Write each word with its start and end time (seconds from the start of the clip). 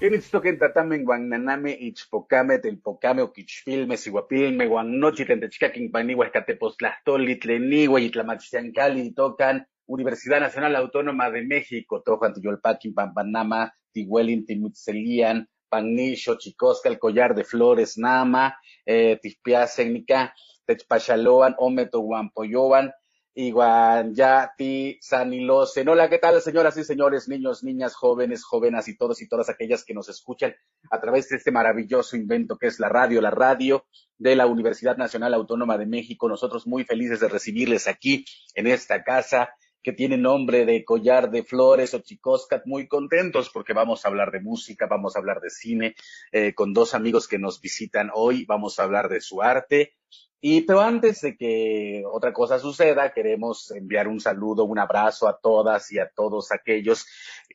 Initztoquen 0.00 0.56
tatamen 0.58 1.02
guannaname 1.04 1.72
ichpocame 1.86 2.54
telpocame 2.58 3.20
oquichpilme 3.22 3.96
sihuapilme 4.00 4.66
guannochi 4.70 5.26
tentechcaquin 5.28 5.90
paniwa 5.92 6.24
escatepostlastoli 6.26 7.36
tleniwa 7.36 8.00
y 8.00 9.12
tocan 9.14 9.66
Universidad 9.86 10.40
Nacional 10.40 10.76
Autónoma 10.76 11.30
de 11.30 11.42
México, 11.42 12.00
Tojan 12.00 12.32
Tuyolpaquin, 12.32 12.94
Pampanama, 12.94 13.74
Tihuelin, 13.92 14.46
Timutzelian, 14.46 15.48
Pagnisho, 15.68 16.38
Chicosca, 16.38 16.88
el 16.88 16.98
collar 16.98 17.34
de 17.34 17.44
flores, 17.44 17.98
Nama, 17.98 18.56
eh, 18.86 19.18
Tispia, 19.20 19.66
Sécnica, 19.66 20.32
Techpachaloan, 20.64 21.56
Ometo, 21.58 22.00
Guampoyoban, 22.00 22.92
Iguanyati, 23.34 24.98
Sanilose. 25.00 25.84
Hola, 25.88 26.10
¿qué 26.10 26.18
tal, 26.18 26.40
señoras 26.40 26.76
y 26.76 26.84
señores, 26.84 27.28
niños, 27.28 27.62
niñas, 27.62 27.94
jóvenes, 27.94 28.44
jóvenes 28.44 28.88
y 28.88 28.96
todos 28.96 29.22
y 29.22 29.28
todas 29.28 29.48
aquellas 29.48 29.84
que 29.84 29.94
nos 29.94 30.08
escuchan 30.08 30.54
a 30.90 31.00
través 31.00 31.28
de 31.28 31.36
este 31.36 31.52
maravilloso 31.52 32.16
invento 32.16 32.58
que 32.58 32.66
es 32.66 32.80
la 32.80 32.88
radio, 32.88 33.20
la 33.20 33.30
radio 33.30 33.86
de 34.18 34.34
la 34.34 34.46
Universidad 34.46 34.96
Nacional 34.96 35.34
Autónoma 35.34 35.78
de 35.78 35.86
México. 35.86 36.28
Nosotros 36.28 36.66
muy 36.66 36.84
felices 36.84 37.20
de 37.20 37.28
recibirles 37.28 37.86
aquí 37.86 38.24
en 38.54 38.66
esta 38.66 39.04
casa 39.04 39.50
que 39.82 39.92
tiene 39.92 40.18
nombre 40.18 40.66
de 40.66 40.84
collar 40.84 41.30
de 41.30 41.44
flores 41.44 41.94
o 41.94 42.00
chicoscat, 42.00 42.66
muy 42.66 42.88
contentos 42.88 43.48
porque 43.50 43.72
vamos 43.72 44.04
a 44.04 44.08
hablar 44.08 44.30
de 44.32 44.40
música, 44.40 44.86
vamos 44.86 45.14
a 45.14 45.20
hablar 45.20 45.40
de 45.40 45.50
cine, 45.50 45.94
eh, 46.32 46.52
con 46.52 46.74
dos 46.74 46.94
amigos 46.94 47.28
que 47.28 47.38
nos 47.38 47.60
visitan 47.60 48.10
hoy, 48.12 48.44
vamos 48.44 48.78
a 48.78 48.82
hablar 48.82 49.08
de 49.08 49.20
su 49.20 49.40
arte 49.40 49.94
y 50.40 50.62
pero 50.62 50.80
antes 50.80 51.20
de 51.20 51.36
que 51.36 52.02
otra 52.10 52.32
cosa 52.32 52.58
suceda, 52.58 53.12
queremos 53.12 53.70
enviar 53.72 54.08
un 54.08 54.20
saludo, 54.20 54.64
un 54.64 54.78
abrazo 54.78 55.28
a 55.28 55.38
todas 55.38 55.92
y 55.92 55.98
a 55.98 56.08
todos 56.08 56.50
aquellos 56.50 57.06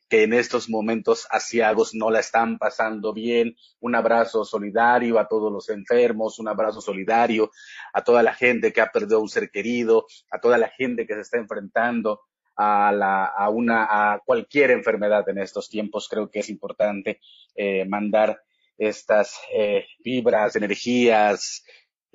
que 0.07 0.23
en 0.23 0.33
estos 0.33 0.69
momentos 0.69 1.27
asiagos 1.31 1.95
no 1.95 2.11
la 2.11 2.19
están 2.19 2.57
pasando 2.57 3.11
bien. 3.11 3.55
Un 3.79 3.95
abrazo 3.95 4.45
solidario 4.45 5.19
a 5.19 5.27
todos 5.27 5.51
los 5.51 5.69
enfermos, 5.69 6.37
un 6.37 6.47
abrazo 6.47 6.79
solidario 6.79 7.51
a 7.93 8.03
toda 8.03 8.21
la 8.21 8.33
gente 8.33 8.71
que 8.71 8.81
ha 8.81 8.91
perdido 8.91 9.19
un 9.19 9.29
ser 9.29 9.49
querido, 9.49 10.05
a 10.29 10.39
toda 10.39 10.57
la 10.57 10.69
gente 10.69 11.07
que 11.07 11.15
se 11.15 11.21
está 11.21 11.37
enfrentando 11.37 12.21
a, 12.55 12.91
la, 12.91 13.25
a, 13.25 13.49
una, 13.49 14.13
a 14.13 14.19
cualquier 14.19 14.71
enfermedad 14.71 15.27
en 15.29 15.39
estos 15.39 15.69
tiempos. 15.69 16.07
Creo 16.07 16.29
que 16.29 16.39
es 16.39 16.49
importante 16.49 17.19
eh, 17.55 17.85
mandar 17.85 18.41
estas 18.77 19.39
eh, 19.53 19.85
vibras, 20.03 20.55
energías, 20.55 21.63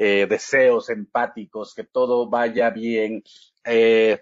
eh, 0.03 0.27
deseos 0.27 0.89
empáticos, 0.89 1.75
que 1.75 1.85
todo 1.85 2.31
vaya 2.31 2.71
bien. 2.71 3.23
Eh, 3.67 4.19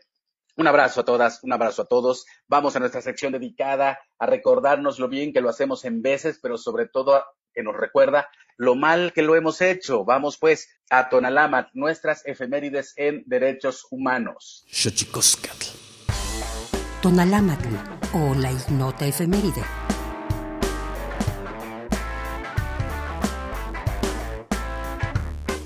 un 0.56 0.66
abrazo 0.66 1.02
a 1.02 1.04
todas, 1.04 1.44
un 1.44 1.52
abrazo 1.52 1.82
a 1.82 1.84
todos. 1.84 2.26
Vamos 2.48 2.74
a 2.74 2.80
nuestra 2.80 3.00
sección 3.00 3.32
dedicada 3.32 4.00
a 4.18 4.26
recordarnos 4.26 4.98
lo 4.98 5.08
bien 5.08 5.32
que 5.32 5.40
lo 5.40 5.48
hacemos 5.48 5.84
en 5.84 6.02
veces, 6.02 6.40
pero 6.42 6.58
sobre 6.58 6.88
todo 6.88 7.22
que 7.54 7.62
nos 7.62 7.76
recuerda 7.76 8.28
lo 8.56 8.74
mal 8.74 9.12
que 9.12 9.22
lo 9.22 9.36
hemos 9.36 9.60
hecho. 9.60 10.04
Vamos 10.04 10.36
pues 10.36 10.68
a 10.90 11.08
Tonalamat, 11.08 11.68
nuestras 11.74 12.26
efemérides 12.26 12.94
en 12.96 13.22
derechos 13.26 13.86
humanos. 13.88 14.64
Tonalamatl 17.02 17.68
o 18.14 18.34
la 18.34 18.50
ignota 18.50 19.06
efeméride. 19.06 19.62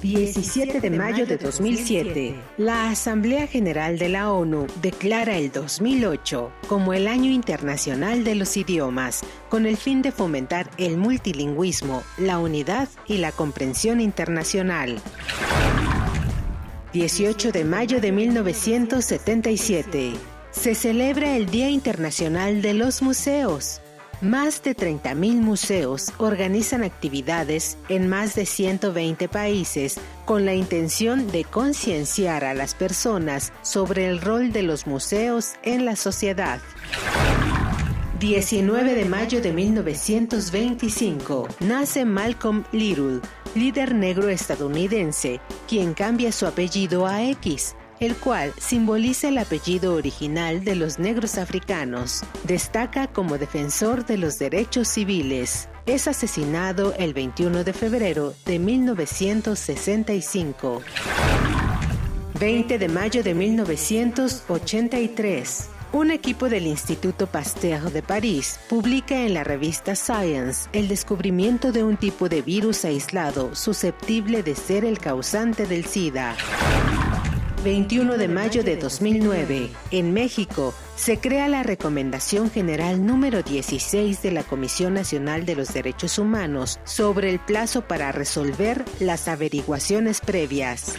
17 0.03 0.81
de 0.81 0.91
mayo 0.91 1.27
de 1.27 1.37
2007, 1.37 2.35
la 2.59 2.91
Asamblea 2.91 3.47
General 3.47 4.01
de 4.01 4.09
la 4.09 4.33
ONU 4.33 4.67
declara 4.83 5.39
el 5.39 5.53
2008 5.53 6.51
como 6.67 6.93
el 6.93 7.07
Año 7.07 7.31
Internacional 7.31 8.25
de 8.25 8.35
los 8.35 8.57
Idiomas, 8.57 9.21
con 9.49 9.65
el 9.65 9.77
fin 9.77 10.03
de 10.03 10.11
fomentar 10.11 10.69
el 10.77 10.97
multilingüismo, 10.97 12.03
la 12.19 12.41
unidad 12.41 12.89
y 13.07 13.19
la 13.19 13.31
comprensión 13.31 14.01
internacional. 14.01 15.01
18 16.93 17.53
de 17.53 17.65
mayo 17.65 18.01
de 18.01 18.11
1977, 18.11 20.15
se 20.51 20.75
celebra 20.75 21.37
el 21.37 21.47
Día 21.47 21.71
Internacional 21.71 22.61
de 22.61 22.75
los 22.75 23.03
Museos. 23.03 23.82
Más 24.23 24.63
de 24.63 24.77
30.000 24.77 25.41
museos 25.41 26.13
organizan 26.17 26.85
actividades 26.85 27.77
en 27.89 28.09
más 28.09 28.37
de 28.37 28.47
120 28.47 29.29
países 29.29 29.97
con 30.25 30.45
la 30.45 30.55
intención 30.55 31.27
de 31.33 31.43
concienciar 31.43 32.45
a 32.45 32.55
las 32.55 32.77
personas 32.77 33.53
sobre 33.63 34.07
el 34.07 34.21
rol 34.21 34.53
de 34.53 34.63
los 34.63 34.87
museos 34.87 35.55
en 35.65 35.85
la 35.85 35.97
sociedad. 35.97 36.61
19 38.21 38.95
de 38.95 39.05
mayo 39.07 39.41
de 39.41 39.53
1925 39.53 41.49
nace 41.59 42.05
Malcolm 42.05 42.63
Little, 42.71 43.19
líder 43.57 43.93
negro 43.93 44.29
estadounidense, 44.29 45.41
quien 45.67 45.95
cambia 45.95 46.31
su 46.31 46.47
apellido 46.47 47.09
a 47.09 47.25
X 47.25 47.75
el 48.03 48.17
cual 48.17 48.53
simboliza 48.59 49.29
el 49.29 49.39
apellido 49.39 49.95
original 49.95 50.65
de 50.65 50.75
los 50.75 50.99
negros 50.99 51.39
africanos. 51.39 52.25
Destaca 52.43 53.07
como 53.07 53.39
defensor 53.39 54.05
de 54.05 54.19
los 54.19 54.41
derechos 54.41 54.89
civiles. 54.89 55.69
Es 55.87 56.09
asesinado 56.09 56.95
el 56.99 57.15
21 57.15 57.63
de 57.63 57.73
febrero 57.73 58.35
de 58.45 58.59
1965. 58.59 60.83
20 62.41 62.77
de 62.77 62.89
mayo 62.89 63.23
de 63.23 63.35
1983. 63.35 65.69
Un 65.93 66.11
equipo 66.11 66.49
del 66.49 66.67
Instituto 66.67 67.29
Pasteur 67.29 67.93
de 67.93 68.03
París 68.03 68.59
publica 68.69 69.15
en 69.15 69.35
la 69.35 69.45
revista 69.45 69.95
Science 69.95 70.69
el 70.73 70.89
descubrimiento 70.89 71.71
de 71.71 71.85
un 71.85 71.97
tipo 71.97 72.29
de 72.29 72.43
virus 72.43 72.85
aislado 72.85 73.55
susceptible 73.55 74.43
de 74.43 74.57
ser 74.57 74.85
el 74.85 74.99
causante 74.99 75.67
del 75.67 75.85
SIDA. 75.85 76.35
21 77.63 78.19
de 78.19 78.27
mayo 78.27 78.65
de 78.65 78.77
2009, 78.77 79.71
en 79.93 80.13
México, 80.13 80.75
se 80.97 81.19
crea 81.19 81.47
la 81.47 81.63
Recomendación 81.63 82.51
General 82.51 83.07
número 83.07 83.43
16 83.43 84.21
de 84.21 84.33
la 84.33 84.43
Comisión 84.43 84.95
Nacional 84.95 85.47
de 85.47 85.55
los 85.55 85.73
Derechos 85.73 86.19
Humanos 86.19 86.81
sobre 86.85 87.31
el 87.31 87.39
plazo 87.39 87.83
para 87.83 88.11
resolver 88.11 88.85
las 88.99 89.29
averiguaciones 89.29 90.21
previas. 90.21 90.95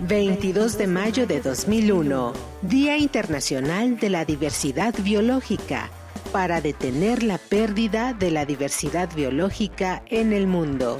22 0.00 0.78
de 0.78 0.86
mayo 0.86 1.26
de 1.26 1.40
2001, 1.40 2.32
Día 2.62 2.96
Internacional 2.96 3.98
de 3.98 4.08
la 4.08 4.24
Diversidad 4.24 4.94
Biológica, 5.02 5.90
para 6.32 6.62
detener 6.62 7.22
la 7.22 7.36
pérdida 7.36 8.14
de 8.14 8.30
la 8.30 8.46
diversidad 8.46 9.10
biológica 9.14 10.02
en 10.06 10.32
el 10.32 10.46
mundo. 10.46 10.98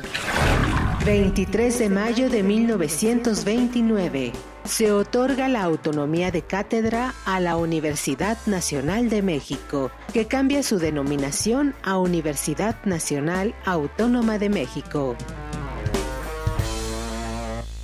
23 1.04 1.78
de 1.78 1.88
mayo 1.88 2.28
de 2.28 2.42
1929. 2.42 4.32
Se 4.64 4.92
otorga 4.92 5.48
la 5.48 5.62
autonomía 5.62 6.30
de 6.30 6.42
cátedra 6.42 7.14
a 7.24 7.40
la 7.40 7.56
Universidad 7.56 8.36
Nacional 8.46 9.08
de 9.08 9.22
México, 9.22 9.90
que 10.12 10.26
cambia 10.26 10.62
su 10.62 10.78
denominación 10.78 11.74
a 11.82 11.96
Universidad 11.96 12.76
Nacional 12.84 13.54
Autónoma 13.64 14.38
de 14.38 14.50
México. 14.50 15.16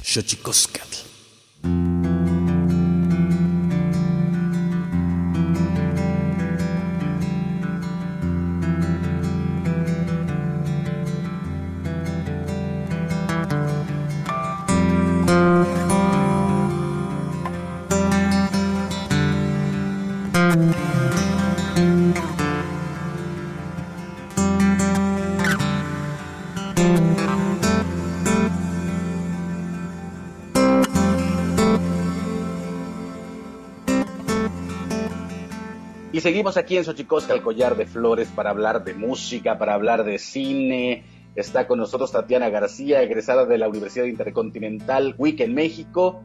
Y 0.03 1.06
seguimos 36.27 36.57
aquí 36.57 36.77
en 36.77 36.83
Xochicosca, 36.83 37.35
el 37.35 37.41
collar 37.41 37.77
de 37.77 37.87
flores, 37.87 38.27
para 38.35 38.51
hablar 38.51 38.83
de 38.83 38.95
música, 38.95 39.59
para 39.59 39.75
hablar 39.75 40.03
de 40.03 40.19
cine. 40.19 41.05
Está 41.37 41.69
con 41.69 41.79
nosotros 41.79 42.11
Tatiana 42.11 42.49
García, 42.49 43.01
egresada 43.01 43.47
de 43.47 43.57
la 43.59 43.69
Universidad 43.69 44.07
Intercontinental 44.07 45.15
WIC 45.17 45.43
en 45.43 45.55
México. 45.55 46.21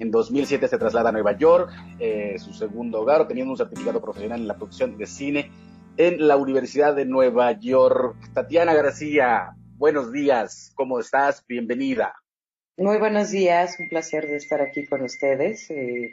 En 0.00 0.10
2007 0.10 0.68
se 0.68 0.78
traslada 0.78 1.10
a 1.10 1.12
Nueva 1.12 1.36
York, 1.36 1.70
eh, 2.00 2.36
su 2.38 2.54
segundo 2.54 3.02
hogar, 3.02 3.28
teniendo 3.28 3.50
un 3.50 3.58
certificado 3.58 4.00
profesional 4.00 4.40
en 4.40 4.48
la 4.48 4.56
producción 4.56 4.96
de 4.96 5.04
cine 5.04 5.50
en 5.98 6.26
la 6.26 6.38
Universidad 6.38 6.96
de 6.96 7.04
Nueva 7.04 7.52
York. 7.52 8.16
Tatiana 8.32 8.72
García, 8.72 9.50
buenos 9.76 10.10
días, 10.12 10.72
¿cómo 10.76 10.98
estás? 10.98 11.44
Bienvenida. 11.46 12.14
Muy 12.78 12.96
buenos 12.96 13.30
días, 13.30 13.76
un 13.78 13.90
placer 13.90 14.28
de 14.28 14.36
estar 14.36 14.62
aquí 14.62 14.86
con 14.86 15.02
ustedes 15.02 15.70
eh, 15.70 16.10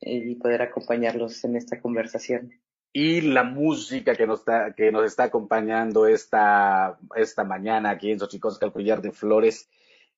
y 0.00 0.36
poder 0.36 0.62
acompañarlos 0.62 1.44
en 1.44 1.56
esta 1.56 1.82
conversación 1.82 2.50
y 2.92 3.20
la 3.20 3.44
música 3.44 4.14
que 4.14 4.26
nos 4.26 4.40
está, 4.40 4.72
que 4.74 4.90
nos 4.90 5.04
está 5.04 5.24
acompañando 5.24 6.06
esta, 6.06 6.98
esta 7.16 7.44
mañana 7.44 7.90
aquí 7.90 8.10
en 8.10 8.18
Xochicosca, 8.18 8.66
el 8.66 8.72
collar 8.72 9.02
de 9.02 9.12
flores, 9.12 9.68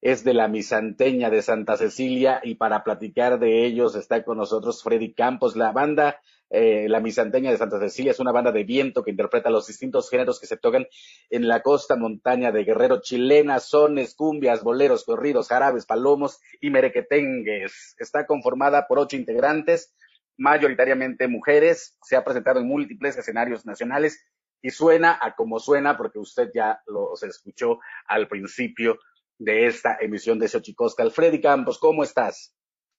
es 0.00 0.24
de 0.24 0.32
la 0.32 0.48
Misanteña 0.48 1.28
de 1.30 1.42
Santa 1.42 1.76
Cecilia 1.76 2.40
y 2.42 2.54
para 2.54 2.84
platicar 2.84 3.38
de 3.38 3.66
ellos 3.66 3.94
está 3.96 4.24
con 4.24 4.38
nosotros 4.38 4.82
Freddy 4.82 5.12
Campos. 5.12 5.56
La 5.56 5.72
banda, 5.72 6.20
eh, 6.48 6.88
la 6.88 7.00
Misanteña 7.00 7.50
de 7.50 7.58
Santa 7.58 7.78
Cecilia 7.78 8.12
es 8.12 8.20
una 8.20 8.32
banda 8.32 8.50
de 8.50 8.64
viento 8.64 9.02
que 9.02 9.10
interpreta 9.10 9.50
los 9.50 9.66
distintos 9.66 10.08
géneros 10.08 10.40
que 10.40 10.46
se 10.46 10.56
tocan 10.56 10.86
en 11.28 11.48
la 11.48 11.60
costa 11.60 11.96
montaña 11.96 12.50
de 12.50 12.64
Guerrero 12.64 13.02
chilena, 13.02 13.58
sones, 13.58 14.14
cumbias, 14.14 14.62
boleros, 14.62 15.04
corridos, 15.04 15.48
jarabes, 15.48 15.84
palomos 15.84 16.40
y 16.62 16.70
merequetengues. 16.70 17.96
Está 17.98 18.24
conformada 18.24 18.86
por 18.86 19.00
ocho 19.00 19.16
integrantes 19.16 19.92
mayoritariamente 20.40 21.28
mujeres, 21.28 21.98
se 22.02 22.16
ha 22.16 22.24
presentado 22.24 22.60
en 22.60 22.66
múltiples 22.66 23.16
escenarios 23.16 23.66
nacionales 23.66 24.24
y 24.62 24.70
suena 24.70 25.18
a 25.20 25.36
como 25.36 25.60
suena 25.60 25.98
porque 25.98 26.18
usted 26.18 26.50
ya 26.54 26.80
lo 26.86 27.12
escuchó 27.14 27.78
al 28.08 28.26
principio 28.26 28.98
de 29.38 29.66
esta 29.66 29.98
emisión 30.00 30.38
de 30.38 30.48
Xochicosca. 30.48 31.02
Alfredi 31.02 31.42
Campos, 31.42 31.78
¿cómo 31.78 32.02
estás? 32.02 32.54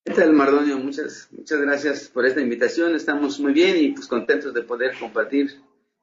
¿Qué 0.05 0.13
tal, 0.13 0.33
Mardonio? 0.33 0.77
Muchas, 0.77 1.29
muchas 1.31 1.59
gracias 1.61 2.09
por 2.09 2.27
esta 2.27 2.41
invitación. 2.41 2.95
Estamos 2.95 3.39
muy 3.39 3.53
bien 3.53 3.75
y 3.75 3.91
pues 3.91 4.07
contentos 4.07 4.53
de 4.53 4.61
poder 4.61 4.97
compartir 4.99 5.61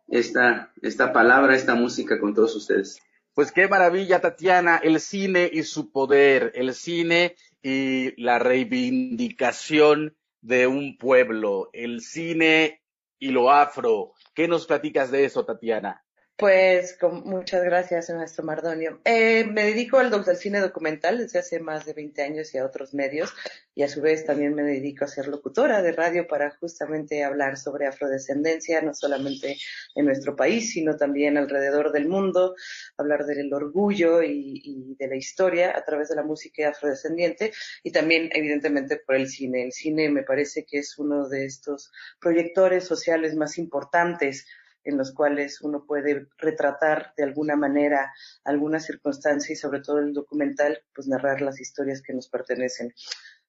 esta, 0.08 0.72
esta 0.82 1.12
palabra, 1.12 1.54
esta 1.54 1.76
música 1.76 2.18
con 2.18 2.34
todos 2.34 2.54
ustedes. 2.56 3.00
Pues 3.34 3.52
qué 3.52 3.68
maravilla, 3.68 4.20
Tatiana, 4.20 4.78
el 4.78 4.98
cine 4.98 5.48
y 5.52 5.62
su 5.62 5.92
poder, 5.92 6.50
el 6.56 6.74
cine 6.74 7.36
y 7.62 8.20
la 8.20 8.40
reivindicación 8.40 10.17
de 10.40 10.66
un 10.66 10.96
pueblo, 10.96 11.70
el 11.72 12.00
cine 12.00 12.82
y 13.18 13.30
lo 13.30 13.50
afro. 13.50 14.12
¿Qué 14.34 14.48
nos 14.48 14.66
platicas 14.66 15.10
de 15.10 15.24
eso, 15.24 15.44
Tatiana? 15.44 16.04
Pues 16.38 16.96
con, 16.96 17.24
muchas 17.24 17.64
gracias, 17.64 18.10
nuestro 18.10 18.44
Mardonio. 18.44 19.00
Eh, 19.04 19.42
me 19.44 19.64
dedico 19.64 19.98
al, 19.98 20.14
al, 20.14 20.36
cine 20.36 20.60
documental 20.60 21.18
desde 21.18 21.40
hace 21.40 21.58
más 21.58 21.84
de 21.84 21.94
20 21.94 22.22
años 22.22 22.54
y 22.54 22.58
a 22.58 22.64
otros 22.64 22.94
medios, 22.94 23.34
y 23.74 23.82
a 23.82 23.88
su 23.88 24.00
vez 24.00 24.24
también 24.24 24.54
me 24.54 24.62
dedico 24.62 25.04
a 25.04 25.08
ser 25.08 25.26
locutora 25.26 25.82
de 25.82 25.90
radio 25.90 26.28
para 26.28 26.52
justamente 26.52 27.24
hablar 27.24 27.56
sobre 27.56 27.88
afrodescendencia, 27.88 28.80
no 28.82 28.94
solamente 28.94 29.56
en 29.96 30.06
nuestro 30.06 30.36
país, 30.36 30.70
sino 30.70 30.96
también 30.96 31.36
alrededor 31.36 31.90
del 31.90 32.06
mundo, 32.06 32.54
hablar 32.96 33.26
del 33.26 33.52
orgullo 33.52 34.22
y, 34.22 34.62
y 34.62 34.94
de 34.96 35.08
la 35.08 35.16
historia 35.16 35.76
a 35.76 35.84
través 35.84 36.08
de 36.08 36.14
la 36.14 36.22
música 36.22 36.68
afrodescendiente 36.68 37.50
y 37.82 37.90
también, 37.90 38.30
evidentemente, 38.32 38.98
por 39.04 39.16
el 39.16 39.28
cine. 39.28 39.64
El 39.64 39.72
cine 39.72 40.08
me 40.08 40.22
parece 40.22 40.64
que 40.64 40.78
es 40.78 41.00
uno 41.00 41.28
de 41.28 41.46
estos 41.46 41.90
proyectores 42.20 42.84
sociales 42.84 43.34
más 43.34 43.58
importantes 43.58 44.46
en 44.90 44.98
los 44.98 45.12
cuales 45.12 45.60
uno 45.60 45.84
puede 45.86 46.26
retratar 46.38 47.12
de 47.16 47.24
alguna 47.24 47.56
manera 47.56 48.12
alguna 48.44 48.80
circunstancia 48.80 49.52
y 49.52 49.56
sobre 49.56 49.80
todo 49.80 49.98
el 49.98 50.12
documental, 50.12 50.82
pues 50.94 51.08
narrar 51.08 51.40
las 51.40 51.60
historias 51.60 52.02
que 52.02 52.14
nos 52.14 52.28
pertenecen. 52.28 52.92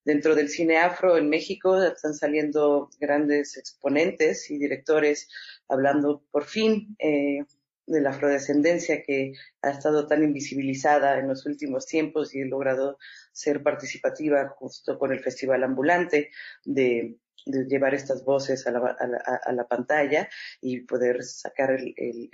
Dentro 0.06 0.36
del 0.36 0.50
cine 0.50 0.78
afro 0.78 1.18
en 1.18 1.30
México 1.30 1.82
están 1.84 2.14
saliendo 2.14 2.90
grandes 3.00 3.58
exponentes 3.58 4.50
y 4.50 4.58
directores 4.58 5.28
hablando 5.68 6.24
por 6.32 6.46
fin 6.46 6.96
eh, 7.00 7.44
de 7.86 8.02
la 8.02 8.12
afrodescendencia 8.12 9.04
que 9.04 9.34
ha 9.62 9.72
estado 9.72 10.08
tan 10.08 10.24
invisibilizada 10.24 11.20
en 11.20 11.28
los 11.28 11.46
últimos 11.46 11.86
tiempos 11.86 12.34
y 12.34 12.42
he 12.42 12.46
logrado 12.46 12.98
ser 13.32 13.64
participativa 13.64 14.48
justo 14.50 14.98
con 14.98 15.12
el 15.12 15.20
Festival 15.20 15.64
Ambulante 15.64 16.30
de 16.64 17.18
de 17.46 17.66
llevar 17.66 17.94
estas 17.94 18.24
voces 18.24 18.66
a 18.68 18.72
la, 18.72 18.96
a 19.44 19.52
la, 19.54 19.68
pantalla 19.68 20.30
y 20.62 20.82
poder 20.82 21.24
sacar 21.24 21.72
el, 21.72 22.30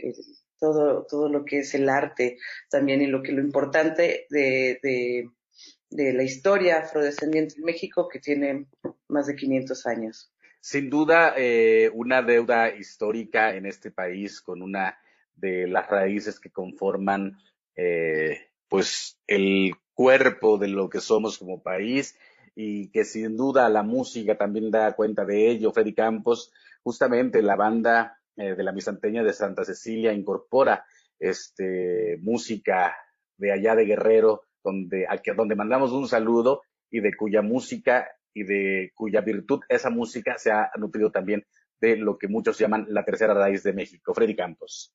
todo, 0.59 1.05
todo 1.05 1.29
lo 1.29 1.45
que 1.45 1.59
es 1.59 1.73
el 1.75 1.89
arte 1.89 2.37
también 2.69 3.01
y 3.01 3.07
lo 3.07 3.21
que 3.21 3.31
lo 3.31 3.41
importante 3.41 4.25
de, 4.29 4.79
de, 4.81 6.13
la 6.13 6.23
historia 6.23 6.79
afrodescendiente 6.79 7.55
en 7.57 7.63
México 7.63 8.09
que 8.09 8.19
tiene 8.19 8.67
más 9.07 9.27
de 9.27 9.35
500 9.35 9.85
años. 9.85 10.31
Sin 10.59 10.89
duda, 10.89 11.33
eh, 11.37 11.89
una 11.93 12.21
deuda 12.21 12.75
histórica 12.75 13.55
en 13.55 13.65
este 13.65 13.91
país 13.91 14.41
con 14.41 14.61
una 14.61 14.97
de 15.35 15.67
las 15.67 15.87
raíces 15.87 16.39
que 16.39 16.49
conforman 16.49 17.37
eh, 17.75 18.49
pues 18.67 19.19
el 19.27 19.73
cuerpo 19.93 20.57
de 20.57 20.67
lo 20.67 20.89
que 20.89 20.99
somos 20.99 21.37
como 21.37 21.61
país 21.61 22.17
y 22.55 22.89
que 22.89 23.03
sin 23.03 23.35
duda 23.35 23.67
la 23.69 23.83
música 23.83 24.37
también 24.37 24.71
da 24.71 24.95
cuenta 24.95 25.25
de 25.25 25.49
ello. 25.49 25.71
Freddy 25.71 25.93
Campos, 25.93 26.51
justamente 26.83 27.41
la 27.41 27.55
banda 27.55 28.17
eh, 28.37 28.55
de 28.55 28.63
la 28.63 28.71
Misanteña 28.71 29.23
de 29.23 29.33
Santa 29.33 29.65
Cecilia 29.65 30.13
incorpora 30.13 30.85
este, 31.19 32.17
música 32.21 32.95
de 33.37 33.51
allá 33.51 33.75
de 33.75 33.85
Guerrero, 33.85 34.43
donde, 34.63 35.05
a 35.05 35.21
donde 35.35 35.55
mandamos 35.55 35.91
un 35.91 36.07
saludo 36.07 36.61
y 36.89 37.01
de 37.01 37.13
cuya 37.15 37.41
música 37.41 38.07
y 38.33 38.43
de 38.43 38.91
cuya 38.95 39.21
virtud 39.21 39.61
esa 39.69 39.89
música 39.89 40.37
se 40.37 40.51
ha 40.51 40.71
nutrido 40.77 41.11
también 41.11 41.45
de 41.79 41.97
lo 41.97 42.17
que 42.17 42.27
muchos 42.27 42.57
llaman 42.57 42.85
la 42.89 43.03
tercera 43.03 43.33
raíz 43.33 43.63
de 43.63 43.73
México. 43.73 44.13
Freddy 44.13 44.35
Campos. 44.35 44.93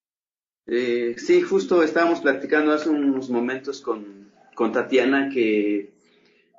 Eh, 0.66 1.14
sí, 1.18 1.42
justo 1.42 1.82
estábamos 1.82 2.20
platicando 2.20 2.72
hace 2.72 2.88
unos 2.88 3.28
momentos 3.30 3.80
con, 3.80 4.30
con 4.54 4.72
Tatiana 4.72 5.30
que 5.32 5.92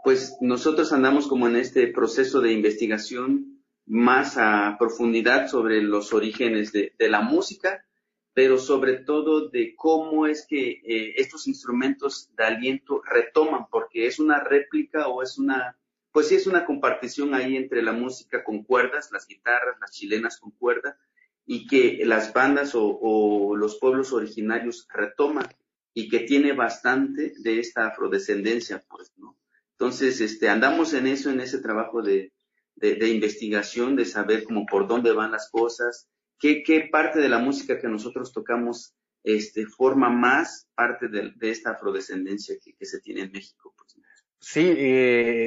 pues 0.03 0.38
nosotros 0.41 0.91
andamos 0.93 1.27
como 1.27 1.48
en 1.48 1.55
este 1.55 1.88
proceso 1.88 2.41
de 2.41 2.53
investigación 2.53 3.63
más 3.86 4.38
a 4.38 4.77
profundidad 4.79 5.48
sobre 5.48 5.81
los 5.81 6.13
orígenes 6.13 6.72
de, 6.72 6.93
la 6.98 7.22
música, 7.22 7.86
pero 8.34 8.58
sobre 8.58 9.00
todo 9.00 9.50
de 9.50 9.75
cómo 9.75 10.27
es 10.27 10.46
que 10.48 10.81
eh, 10.84 11.13
estos 11.17 11.48
instrumentos 11.48 12.29
de 12.36 12.43
aliento 12.46 13.01
retoman, 13.03 13.67
porque 13.70 14.08
es 14.08 14.20
una 14.20 14.39
réplica 14.43 15.08
o 15.08 15.22
es 15.22 15.38
una, 15.38 15.77
pues 16.12 16.29
sí 16.29 16.36
es 16.36 16.48
una 16.48 16.65
compartición 16.65 17.34
ahí 17.34 17.58
entre 17.58 17.81
la 17.81 17.91
música 17.91 18.43
con 18.43 18.63
cuerdas, 18.63 19.10
las 19.12 19.27
guitarras, 19.27 19.77
las 19.79 19.91
chilenas 19.91 20.39
con 20.39 20.51
cuerda, 20.51 20.98
y 21.46 21.67
que 21.67 22.01
las 22.05 22.34
bandas 22.34 22.75
o, 22.75 22.98
o 23.01 23.55
los 23.55 23.77
pueblos 23.77 24.13
originarios 24.13 24.88
retoman 24.89 25.48
y 25.93 26.08
que 26.08 26.20
tiene 26.20 26.53
bastante 26.53 27.34
de 27.38 27.60
esta 27.60 27.88
afrodescendencia, 27.88 28.84
pues, 28.88 29.12
¿no? 29.17 29.36
Entonces, 29.81 30.21
este, 30.21 30.47
andamos 30.47 30.93
en 30.93 31.07
eso, 31.07 31.31
en 31.31 31.39
ese 31.39 31.57
trabajo 31.57 32.03
de, 32.03 32.31
investigación, 32.79 33.95
de 33.95 34.05
saber 34.05 34.43
cómo 34.43 34.67
por 34.67 34.88
dónde 34.88 35.11
van 35.11 35.31
las 35.31 35.50
cosas, 35.50 36.07
qué, 36.38 36.61
qué 36.61 36.81
parte 36.81 37.19
de 37.19 37.29
la 37.29 37.39
música 37.39 37.79
que 37.79 37.88
nosotros 37.88 38.31
tocamos 38.31 38.93
este, 39.23 39.65
forma 39.65 40.11
más 40.11 40.67
parte 40.75 41.07
de, 41.07 41.33
esta 41.50 41.71
afrodescendencia 41.71 42.57
que, 42.63 42.85
se 42.85 43.00
tiene 43.00 43.21
en 43.21 43.31
México. 43.31 43.73
Pues. 43.75 43.95
Sí, 44.39 44.61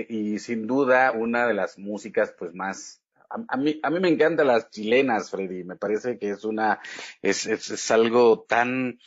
y 0.09 0.41
sin 0.41 0.67
duda 0.67 1.13
una 1.13 1.47
de 1.47 1.55
las 1.55 1.79
músicas 1.79 2.35
pues 2.37 2.53
más 2.55 3.05
a, 3.29 3.57
mí, 3.57 3.79
a 3.85 3.91
mí 3.91 4.01
me 4.01 4.09
encantan 4.09 4.49
las 4.49 4.69
chilenas, 4.71 5.31
Freddy. 5.31 5.63
Me 5.63 5.77
parece 5.77 6.19
que 6.19 6.31
es 6.31 6.45
una, 6.45 6.81
es, 7.23 7.47
es 7.47 7.91
algo 7.93 8.43
tan 8.49 8.99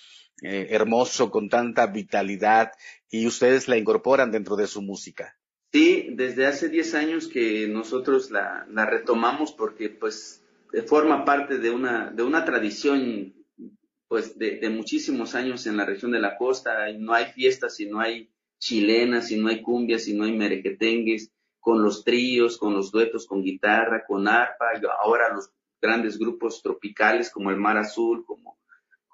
eh, 0.42 0.68
hermoso, 0.72 1.30
con 1.32 1.50
tanta 1.50 1.88
vitalidad, 1.88 2.72
y 3.10 3.28
ustedes 3.28 3.68
la 3.68 3.78
incorporan 3.78 4.32
dentro 4.32 4.56
de 4.56 4.68
su 4.68 4.82
música. 4.82 5.38
Sí, 5.72 6.10
desde 6.12 6.46
hace 6.46 6.70
10 6.70 6.96
años 6.96 7.28
que 7.28 7.68
nosotros 7.68 8.32
la, 8.32 8.66
la 8.70 8.86
retomamos 8.86 9.52
porque 9.52 9.90
pues 9.90 10.44
forma 10.86 11.26
parte 11.26 11.58
de 11.58 11.72
una, 11.72 12.12
de 12.12 12.24
una 12.24 12.46
tradición 12.46 13.34
pues 14.08 14.38
de, 14.38 14.58
de, 14.58 14.70
muchísimos 14.70 15.36
años 15.36 15.68
en 15.68 15.76
la 15.76 15.86
región 15.86 16.12
de 16.12 16.20
la 16.20 16.38
costa, 16.38 16.92
no 16.98 17.14
hay 17.14 17.26
fiestas 17.26 17.76
si 17.76 17.88
no 17.88 18.00
hay 18.00 18.30
chilenas, 18.58 19.28
si 19.28 19.38
no 19.38 19.50
hay 19.50 19.62
cumbias, 19.62 20.04
si 20.04 20.14
no 20.14 20.24
hay 20.24 20.32
merequetengues, 20.32 21.32
con 21.60 21.84
los 21.84 22.06
tríos, 22.06 22.58
con 22.58 22.74
los 22.74 22.92
duetos 22.92 23.28
con 23.28 23.44
guitarra, 23.44 24.06
con 24.08 24.26
arpa, 24.28 24.68
ahora 25.04 25.34
los 25.34 25.50
grandes 25.82 26.18
grupos 26.18 26.62
tropicales 26.62 27.30
como 27.30 27.52
el 27.52 27.58
Mar 27.58 27.78
Azul, 27.78 28.26
como 28.26 28.58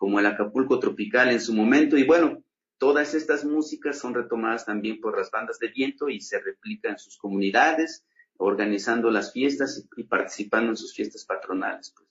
como 0.04 0.20
el 0.20 0.26
Acapulco 0.26 0.80
Tropical 0.80 1.32
en 1.32 1.40
su 1.40 1.54
momento. 1.54 1.98
Y 1.98 2.04
bueno, 2.04 2.44
todas 2.78 3.14
estas 3.14 3.46
músicas 3.46 3.98
son 3.98 4.14
retomadas 4.14 4.66
también 4.66 5.00
por 5.00 5.18
las 5.18 5.32
bandas 5.32 5.60
de 5.60 5.70
viento 5.70 6.10
y 6.10 6.20
se 6.20 6.42
replican 6.42 6.92
en 6.92 7.00
sus 7.00 7.18
comunidades, 7.18 8.06
organizando 8.36 9.10
las 9.10 9.32
fiestas 9.32 9.88
y, 9.96 10.04
participando 10.04 10.72
en 10.72 10.76
sus 10.76 10.94
fiestas 10.94 11.24
patronales. 11.24 11.96
Pues. 11.96 12.10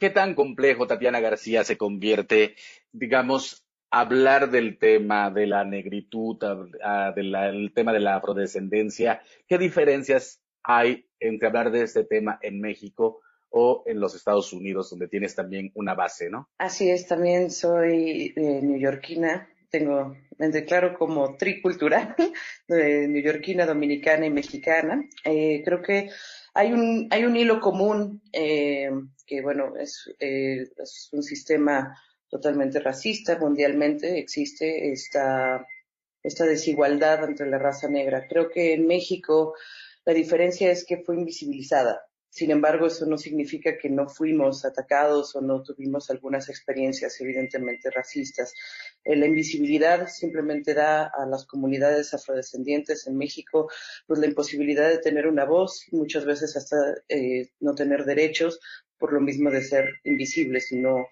¿Qué, 0.00 0.08
tan 0.08 0.34
complejo, 0.34 0.86
Tatiana 0.86 1.20
García, 1.20 1.62
se 1.62 1.76
convierte, 1.76 2.56
digamos, 2.90 3.66
hablar 3.90 4.50
del 4.50 4.78
tema 4.78 5.30
de 5.30 5.46
la 5.46 5.62
negritud, 5.62 6.38
del 7.14 7.70
tema 7.74 7.92
de 7.92 8.00
la 8.00 8.16
afrodescendencia? 8.16 9.20
¿Qué 9.46 9.58
diferencias 9.58 10.42
hay 10.62 11.06
entre 11.20 11.48
hablar 11.48 11.70
de 11.70 11.82
este 11.82 12.04
tema 12.04 12.38
en 12.40 12.62
México 12.62 13.20
o 13.56 13.84
en 13.86 14.00
los 14.00 14.16
Estados 14.16 14.52
Unidos, 14.52 14.90
donde 14.90 15.06
tienes 15.06 15.36
también 15.36 15.70
una 15.74 15.94
base, 15.94 16.28
¿no? 16.28 16.48
Así 16.58 16.90
es, 16.90 17.06
también 17.06 17.52
soy 17.52 18.32
eh, 18.34 18.60
neoyorquina, 18.60 19.48
tengo, 19.70 20.16
me 20.38 20.48
declaro 20.48 20.98
como 20.98 21.36
tricultural, 21.36 22.16
de 22.68 23.06
neoyorquina, 23.06 23.64
dominicana 23.64 24.26
y 24.26 24.30
mexicana. 24.30 25.08
Eh, 25.24 25.62
creo 25.64 25.82
que 25.82 26.10
hay 26.52 26.72
un, 26.72 27.06
hay 27.10 27.24
un 27.24 27.36
hilo 27.36 27.60
común 27.60 28.22
eh, 28.32 28.90
que, 29.24 29.40
bueno, 29.40 29.76
es, 29.78 30.12
eh, 30.18 30.66
es, 30.76 31.10
un 31.12 31.22
sistema 31.22 31.96
totalmente 32.28 32.80
racista 32.80 33.38
mundialmente, 33.38 34.18
existe 34.18 34.90
esta, 34.90 35.64
esta 36.24 36.44
desigualdad 36.44 37.22
entre 37.22 37.48
la 37.48 37.58
raza 37.58 37.88
negra. 37.88 38.26
Creo 38.28 38.50
que 38.50 38.74
en 38.74 38.88
México 38.88 39.54
la 40.04 40.12
diferencia 40.12 40.72
es 40.72 40.84
que 40.84 40.98
fue 40.98 41.14
invisibilizada. 41.14 42.04
Sin 42.34 42.50
embargo, 42.50 42.88
eso 42.88 43.06
no 43.06 43.16
significa 43.16 43.78
que 43.78 43.88
no 43.88 44.08
fuimos 44.08 44.64
atacados 44.64 45.36
o 45.36 45.40
no 45.40 45.62
tuvimos 45.62 46.10
algunas 46.10 46.48
experiencias 46.48 47.20
evidentemente 47.20 47.92
racistas. 47.92 48.52
Eh, 49.04 49.14
la 49.14 49.26
invisibilidad 49.26 50.08
simplemente 50.08 50.74
da 50.74 51.04
a 51.04 51.26
las 51.26 51.46
comunidades 51.46 52.12
afrodescendientes 52.12 53.06
en 53.06 53.16
México 53.16 53.70
pues 54.08 54.18
la 54.18 54.26
imposibilidad 54.26 54.88
de 54.88 54.98
tener 54.98 55.28
una 55.28 55.44
voz, 55.44 55.86
muchas 55.92 56.24
veces 56.24 56.56
hasta 56.56 56.76
eh, 57.08 57.50
no 57.60 57.76
tener 57.76 58.04
derechos 58.04 58.58
por 58.98 59.12
lo 59.12 59.20
mismo 59.20 59.52
de 59.52 59.62
ser 59.62 59.84
invisibles, 60.02 60.66
sino 60.66 61.06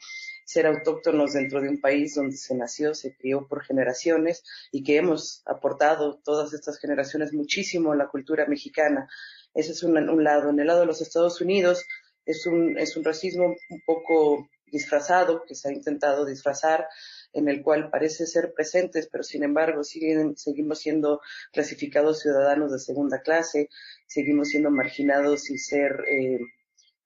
ser 0.44 0.66
autóctonos 0.66 1.34
dentro 1.34 1.60
de 1.60 1.68
un 1.68 1.80
país 1.80 2.16
donde 2.16 2.36
se 2.36 2.56
nació, 2.56 2.94
se 2.94 3.14
crió 3.14 3.46
por 3.46 3.64
generaciones 3.64 4.42
y 4.72 4.82
que 4.82 4.96
hemos 4.96 5.42
aportado 5.46 6.20
todas 6.24 6.52
estas 6.52 6.80
generaciones 6.80 7.32
muchísimo 7.32 7.92
a 7.92 7.96
la 7.96 8.08
cultura 8.08 8.46
mexicana. 8.46 9.08
Ese 9.54 9.72
es 9.72 9.82
un, 9.82 9.94
lado. 10.24 10.50
En 10.50 10.58
el 10.58 10.66
lado 10.66 10.80
de 10.80 10.86
los 10.86 11.00
Estados 11.00 11.40
Unidos 11.40 11.84
es 12.24 12.46
un, 12.46 12.78
es 12.78 12.96
un 12.96 13.04
racismo 13.04 13.46
un 13.46 13.82
poco 13.86 14.48
disfrazado, 14.66 15.44
que 15.46 15.54
se 15.54 15.68
ha 15.68 15.72
intentado 15.72 16.24
disfrazar, 16.24 16.88
en 17.34 17.48
el 17.48 17.62
cual 17.62 17.90
parece 17.90 18.26
ser 18.26 18.54
presentes, 18.54 19.08
pero 19.12 19.22
sin 19.22 19.44
embargo 19.44 19.84
siguen, 19.84 20.36
seguimos 20.36 20.78
siendo 20.78 21.20
clasificados 21.52 22.20
ciudadanos 22.20 22.72
de 22.72 22.78
segunda 22.78 23.20
clase, 23.20 23.68
seguimos 24.06 24.48
siendo 24.48 24.70
marginados 24.70 25.50
y 25.50 25.58
ser 25.58 26.04
eh, 26.08 26.40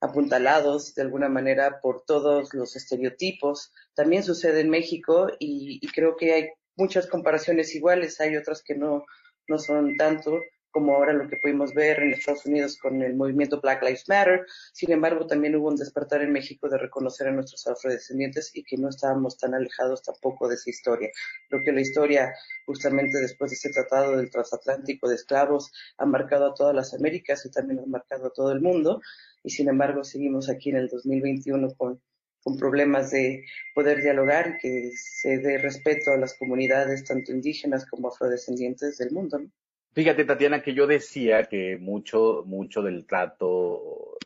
apuntalados 0.00 0.94
de 0.94 1.02
alguna 1.02 1.28
manera 1.28 1.80
por 1.80 2.04
todos 2.06 2.54
los 2.54 2.76
estereotipos. 2.76 3.72
También 3.94 4.22
sucede 4.22 4.60
en 4.60 4.70
México 4.70 5.28
y, 5.40 5.80
y 5.82 5.88
creo 5.88 6.16
que 6.16 6.32
hay 6.34 6.48
muchas 6.76 7.08
comparaciones 7.08 7.74
iguales, 7.74 8.20
hay 8.20 8.36
otras 8.36 8.62
que 8.62 8.76
no, 8.76 9.04
no 9.48 9.58
son 9.58 9.96
tanto 9.96 10.38
como 10.70 10.94
ahora 10.94 11.12
lo 11.12 11.28
que 11.28 11.36
pudimos 11.36 11.72
ver 11.74 12.00
en 12.00 12.12
Estados 12.12 12.46
Unidos 12.46 12.78
con 12.78 13.02
el 13.02 13.14
movimiento 13.14 13.60
Black 13.60 13.82
Lives 13.82 14.08
Matter. 14.08 14.46
Sin 14.72 14.92
embargo, 14.92 15.26
también 15.26 15.56
hubo 15.56 15.68
un 15.68 15.76
despertar 15.76 16.22
en 16.22 16.32
México 16.32 16.68
de 16.68 16.78
reconocer 16.78 17.28
a 17.28 17.32
nuestros 17.32 17.66
afrodescendientes 17.66 18.50
y 18.54 18.62
que 18.62 18.76
no 18.76 18.88
estábamos 18.88 19.38
tan 19.38 19.54
alejados 19.54 20.02
tampoco 20.02 20.48
de 20.48 20.56
esa 20.56 20.70
historia. 20.70 21.10
Creo 21.48 21.62
que 21.64 21.72
la 21.72 21.80
historia, 21.80 22.34
justamente 22.66 23.18
después 23.18 23.50
de 23.50 23.56
ese 23.56 23.70
tratado 23.70 24.16
del 24.16 24.30
transatlántico 24.30 25.08
de 25.08 25.14
esclavos, 25.14 25.72
ha 25.98 26.06
marcado 26.06 26.46
a 26.46 26.54
todas 26.54 26.74
las 26.74 26.94
Américas 26.94 27.44
y 27.46 27.50
también 27.50 27.80
ha 27.80 27.86
marcado 27.86 28.26
a 28.26 28.32
todo 28.32 28.52
el 28.52 28.60
mundo. 28.60 29.00
Y 29.42 29.50
sin 29.50 29.68
embargo, 29.68 30.04
seguimos 30.04 30.48
aquí 30.48 30.70
en 30.70 30.76
el 30.76 30.88
2021 30.88 31.74
con 31.76 32.00
con 32.46 32.56
problemas 32.56 33.10
de 33.10 33.44
poder 33.74 34.00
dialogar 34.00 34.54
y 34.54 34.58
que 34.58 34.90
se 34.94 35.38
dé 35.38 35.58
respeto 35.58 36.12
a 36.12 36.16
las 36.16 36.34
comunidades 36.34 37.02
tanto 37.02 37.32
indígenas 37.32 37.84
como 37.86 38.06
afrodescendientes 38.06 38.98
del 38.98 39.10
mundo. 39.10 39.40
¿no? 39.40 39.50
Fíjate, 39.96 40.26
Tatiana, 40.26 40.60
que 40.62 40.74
yo 40.74 40.86
decía 40.86 41.44
que 41.44 41.78
mucho, 41.78 42.42
mucho 42.44 42.82
del 42.82 43.06
trato 43.06 44.18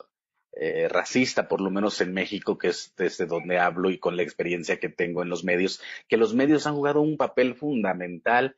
eh, 0.51 0.89
racista, 0.89 1.47
por 1.47 1.61
lo 1.61 1.71
menos 1.71 2.01
en 2.01 2.13
México, 2.13 2.59
que 2.59 2.71
es 2.71 2.93
desde 2.97 3.25
donde 3.25 3.61
hablo 3.61 3.89
y 3.89 3.99
con 4.01 4.17
la 4.17 4.25
experiencia 4.25 4.81
que 4.81 4.89
tengo 4.89 5.23
en 5.23 5.29
los 5.29 5.45
medios, 5.45 5.81
que 6.09 6.17
los 6.17 6.35
medios 6.35 6.67
han 6.67 6.75
jugado 6.75 7.01
un 7.01 7.17
papel 7.17 7.55
fundamental 7.55 8.57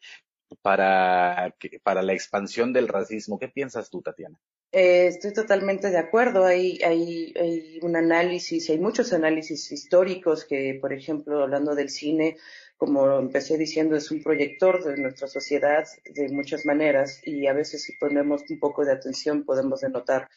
para, 0.62 1.54
para 1.82 2.00
la 2.00 2.14
expansión 2.14 2.72
del 2.72 2.88
racismo. 2.88 3.38
¿Qué 3.38 3.48
piensas 3.48 3.90
tú, 3.90 4.00
Tatiana? 4.00 4.38
Eh, 4.72 5.06
estoy 5.08 5.34
totalmente 5.34 5.90
de 5.90 5.98
acuerdo. 5.98 6.44
Hay, 6.46 6.78
hay, 6.82 7.34
hay 7.38 7.78
un 7.82 7.94
análisis, 7.94 8.70
hay 8.70 8.78
muchos 8.78 9.12
análisis 9.12 9.70
históricos 9.70 10.46
que, 10.46 10.78
por 10.80 10.94
ejemplo, 10.94 11.42
hablando 11.42 11.74
del 11.74 11.90
cine, 11.90 12.38
como 12.78 13.18
empecé 13.18 13.58
diciendo, 13.58 13.96
es 13.96 14.10
un 14.10 14.22
proyector 14.22 14.82
de 14.82 14.96
nuestra 14.96 15.28
sociedad 15.28 15.84
de 16.06 16.28
muchas 16.30 16.64
maneras 16.64 17.20
y 17.24 17.46
a 17.46 17.52
veces 17.52 17.82
si 17.82 17.92
ponemos 17.96 18.42
un 18.48 18.58
poco 18.58 18.84
de 18.84 18.92
atención 18.92 19.44
podemos 19.44 19.80
denotar. 19.82 20.28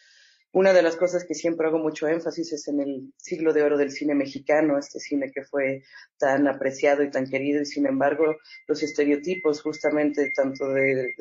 Una 0.55 0.71
de 0.71 0.81
las 0.81 0.95
cosas 0.95 1.25
que 1.25 1.33
siempre 1.33 1.67
hago 1.67 1.79
mucho 1.79 2.07
énfasis 2.07 2.53
es 2.53 2.69
en 2.69 2.79
el 2.79 3.13
siglo 3.17 3.51
de 3.51 3.61
oro 3.61 3.77
del 3.77 3.91
cine 3.91 4.15
mexicano, 4.15 4.77
este 4.77 5.01
cine 5.01 5.29
que 5.29 5.43
fue 5.43 5.83
tan 6.17 6.47
apreciado 6.47 7.03
y 7.03 7.11
tan 7.11 7.29
querido 7.29 7.61
y 7.61 7.65
sin 7.65 7.85
embargo 7.85 8.37
los 8.65 8.81
estereotipos 8.81 9.61
justamente 9.61 10.31
tanto 10.33 10.69
de, 10.69 11.13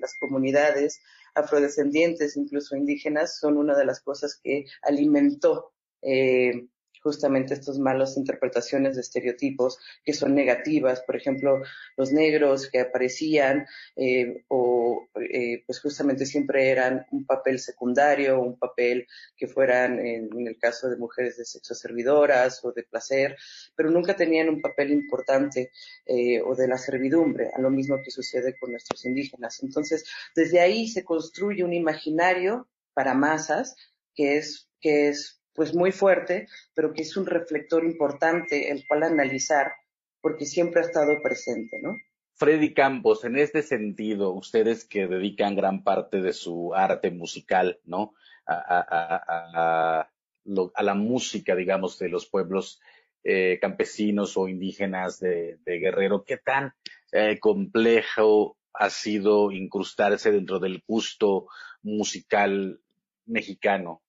las 0.00 0.14
comunidades 0.18 1.02
afrodescendientes, 1.34 2.38
incluso 2.38 2.76
indígenas, 2.76 3.38
son 3.38 3.58
una 3.58 3.76
de 3.76 3.84
las 3.84 4.00
cosas 4.00 4.40
que 4.42 4.64
alimentó 4.80 5.74
eh, 6.00 6.66
justamente 7.02 7.54
estas 7.54 7.78
malas 7.78 8.16
interpretaciones 8.16 8.94
de 8.94 9.02
estereotipos 9.02 9.78
que 10.04 10.12
son 10.12 10.34
negativas, 10.34 11.02
por 11.02 11.16
ejemplo, 11.16 11.62
los 11.96 12.12
negros 12.12 12.68
que 12.68 12.80
aparecían 12.80 13.66
eh, 13.96 14.44
o 14.48 15.08
eh, 15.20 15.62
pues 15.66 15.80
justamente 15.80 16.26
siempre 16.26 16.70
eran 16.70 17.06
un 17.10 17.24
papel 17.24 17.58
secundario, 17.58 18.40
un 18.40 18.58
papel 18.58 19.06
que 19.36 19.48
fueran 19.48 19.98
en, 19.98 20.46
el 20.46 20.58
caso 20.58 20.88
de 20.88 20.96
mujeres 20.96 21.36
de 21.36 21.44
sexo 21.44 21.74
servidoras 21.74 22.64
o 22.64 22.72
de 22.72 22.82
placer, 22.84 23.36
pero 23.76 23.90
nunca 23.90 24.16
tenían 24.16 24.48
un 24.48 24.60
papel 24.60 24.90
importante 24.90 25.70
eh, 26.06 26.40
o 26.40 26.54
de 26.54 26.68
la 26.68 26.78
servidumbre, 26.78 27.50
a 27.54 27.60
lo 27.60 27.70
mismo 27.70 27.96
que 28.02 28.10
sucede 28.10 28.56
con 28.58 28.70
nuestros 28.70 29.04
indígenas. 29.04 29.62
Entonces, 29.62 30.04
desde 30.34 30.60
ahí 30.60 30.88
se 30.88 31.04
construye 31.04 31.64
un 31.64 31.72
imaginario 31.72 32.68
para 32.94 33.14
masas 33.14 33.76
que 34.14 34.36
es 34.38 34.68
que 34.80 35.08
es 35.08 35.37
pues 35.58 35.74
muy 35.74 35.90
fuerte, 35.90 36.46
pero 36.72 36.92
que 36.92 37.02
es 37.02 37.16
un 37.16 37.26
reflector 37.26 37.84
importante 37.84 38.70
el 38.70 38.86
cual 38.86 39.02
analizar, 39.02 39.72
porque 40.20 40.44
siempre 40.44 40.80
ha 40.80 40.84
estado 40.84 41.20
presente, 41.20 41.80
¿no? 41.82 41.96
Freddy 42.36 42.72
Campos, 42.74 43.24
en 43.24 43.36
este 43.36 43.64
sentido, 43.64 44.30
ustedes 44.30 44.84
que 44.84 45.08
dedican 45.08 45.56
gran 45.56 45.82
parte 45.82 46.22
de 46.22 46.32
su 46.32 46.72
arte 46.76 47.10
musical, 47.10 47.80
¿no? 47.84 48.14
A, 48.46 50.08
la 50.44 50.94
música, 50.94 51.56
digamos, 51.56 51.98
de 51.98 52.08
los 52.08 52.26
pueblos 52.26 52.80
eh, 53.24 53.58
campesinos 53.60 54.36
o 54.36 54.46
indígenas 54.46 55.18
de, 55.18 55.58
Guerrero, 55.66 56.22
¿qué 56.22 56.36
tan 56.36 56.72
eh, 57.10 57.40
complejo 57.40 58.56
ha 58.74 58.90
sido 58.90 59.50
incrustarse 59.50 60.30
dentro 60.30 60.60
del 60.60 60.84
gusto 60.86 61.48
musical 61.82 62.80
mexicano? 63.26 64.02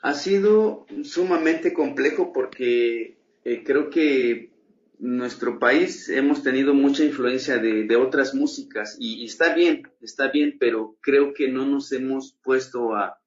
Ha 0.00 0.14
sido 0.14 0.86
sumamente 1.02 1.72
complejo 1.72 2.32
porque 2.32 3.18
eh, 3.44 3.64
creo 3.64 3.90
que 3.90 4.52
nuestro 4.98 5.58
país 5.58 6.08
hemos 6.08 6.42
tenido 6.42 6.74
mucha 6.74 7.04
influencia 7.04 7.58
de, 7.58 7.96
otras 7.96 8.34
músicas 8.34 8.96
y, 8.98 9.24
está 9.24 9.54
bien, 9.54 9.82
está 10.00 10.28
bien, 10.28 10.56
pero 10.58 10.96
creo 11.00 11.34
que 11.34 11.48
no 11.48 11.66
nos 11.66 11.92
hemos 11.92 12.36
puesto 12.42 12.94
a, 12.94 13.20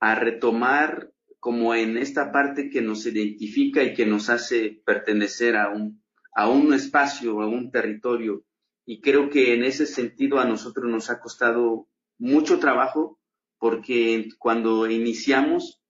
a 0.00 0.14
retomar 0.14 1.12
como 1.38 1.74
en 1.74 1.98
esta 1.98 2.32
parte 2.32 2.70
que 2.70 2.80
nos 2.80 3.06
identifica 3.06 3.82
y 3.82 3.94
que 3.94 4.06
nos 4.06 4.30
hace 4.30 4.80
pertenecer 4.84 5.56
a 5.56 5.68
un, 5.68 6.02
a 6.34 6.48
un 6.48 6.72
espacio, 6.74 7.42
a 7.42 7.46
un 7.46 7.70
territorio. 7.70 8.44
Y 8.86 9.00
creo 9.00 9.30
que 9.30 9.54
en 9.54 9.62
ese 9.62 9.86
sentido 9.86 10.38
a 10.38 10.46
nosotros 10.46 10.90
nos 10.90 11.10
ha 11.10 11.20
costado 11.20 11.86
mucho 12.18 12.58
trabajo 12.58 13.18
porque 13.58 14.28
cuando 14.38 14.88
iniciamos 14.90 15.83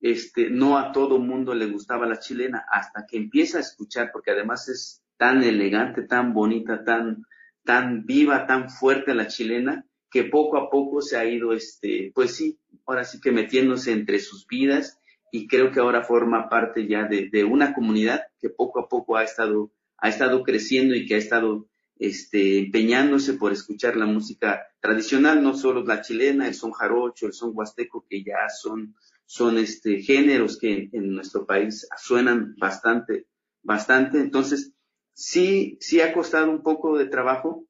este, 0.00 0.50
no 0.50 0.78
a 0.78 0.92
todo 0.92 1.18
mundo 1.18 1.54
le 1.54 1.66
gustaba 1.66 2.06
la 2.06 2.18
chilena, 2.18 2.64
hasta 2.70 3.06
que 3.06 3.16
empieza 3.16 3.58
a 3.58 3.62
escuchar, 3.62 4.10
porque 4.12 4.30
además 4.30 4.68
es 4.68 5.02
tan 5.16 5.42
elegante, 5.42 6.02
tan 6.02 6.32
bonita, 6.34 6.84
tan, 6.84 7.24
tan 7.64 8.04
viva, 8.04 8.46
tan 8.46 8.70
fuerte 8.70 9.14
la 9.14 9.26
chilena, 9.26 9.86
que 10.10 10.24
poco 10.24 10.56
a 10.58 10.70
poco 10.70 11.02
se 11.02 11.16
ha 11.16 11.24
ido, 11.24 11.52
este, 11.52 12.12
pues 12.14 12.34
sí, 12.34 12.58
ahora 12.86 13.04
sí 13.04 13.20
que 13.20 13.32
metiéndose 13.32 13.92
entre 13.92 14.18
sus 14.18 14.46
vidas 14.46 14.98
y 15.32 15.48
creo 15.48 15.72
que 15.72 15.80
ahora 15.80 16.02
forma 16.02 16.48
parte 16.48 16.86
ya 16.86 17.04
de, 17.04 17.28
de 17.30 17.44
una 17.44 17.74
comunidad 17.74 18.22
que 18.40 18.48
poco 18.48 18.80
a 18.80 18.88
poco 18.88 19.16
ha 19.16 19.24
estado, 19.24 19.72
ha 19.98 20.08
estado 20.08 20.42
creciendo 20.42 20.94
y 20.94 21.06
que 21.06 21.16
ha 21.16 21.18
estado 21.18 21.68
este, 21.98 22.58
empeñándose 22.58 23.34
por 23.34 23.52
escuchar 23.52 23.96
la 23.96 24.06
música 24.06 24.66
tradicional, 24.80 25.42
no 25.42 25.54
solo 25.54 25.82
la 25.84 26.02
chilena, 26.02 26.46
el 26.46 26.54
son 26.54 26.72
jarocho, 26.72 27.26
el 27.26 27.32
son 27.32 27.52
huasteco, 27.54 28.06
que 28.08 28.22
ya 28.22 28.48
son 28.48 28.94
son 29.26 29.58
este, 29.58 30.00
géneros 30.00 30.58
que 30.58 30.88
en, 30.92 31.12
nuestro 31.12 31.46
país 31.46 31.86
suenan 31.98 32.54
bastante, 32.56 33.26
bastante. 33.62 34.20
Entonces, 34.20 34.72
sí, 35.12 35.76
sí 35.80 36.00
ha 36.00 36.12
costado 36.12 36.50
un 36.50 36.62
poco 36.62 36.96
de 36.96 37.06
trabajo, 37.06 37.66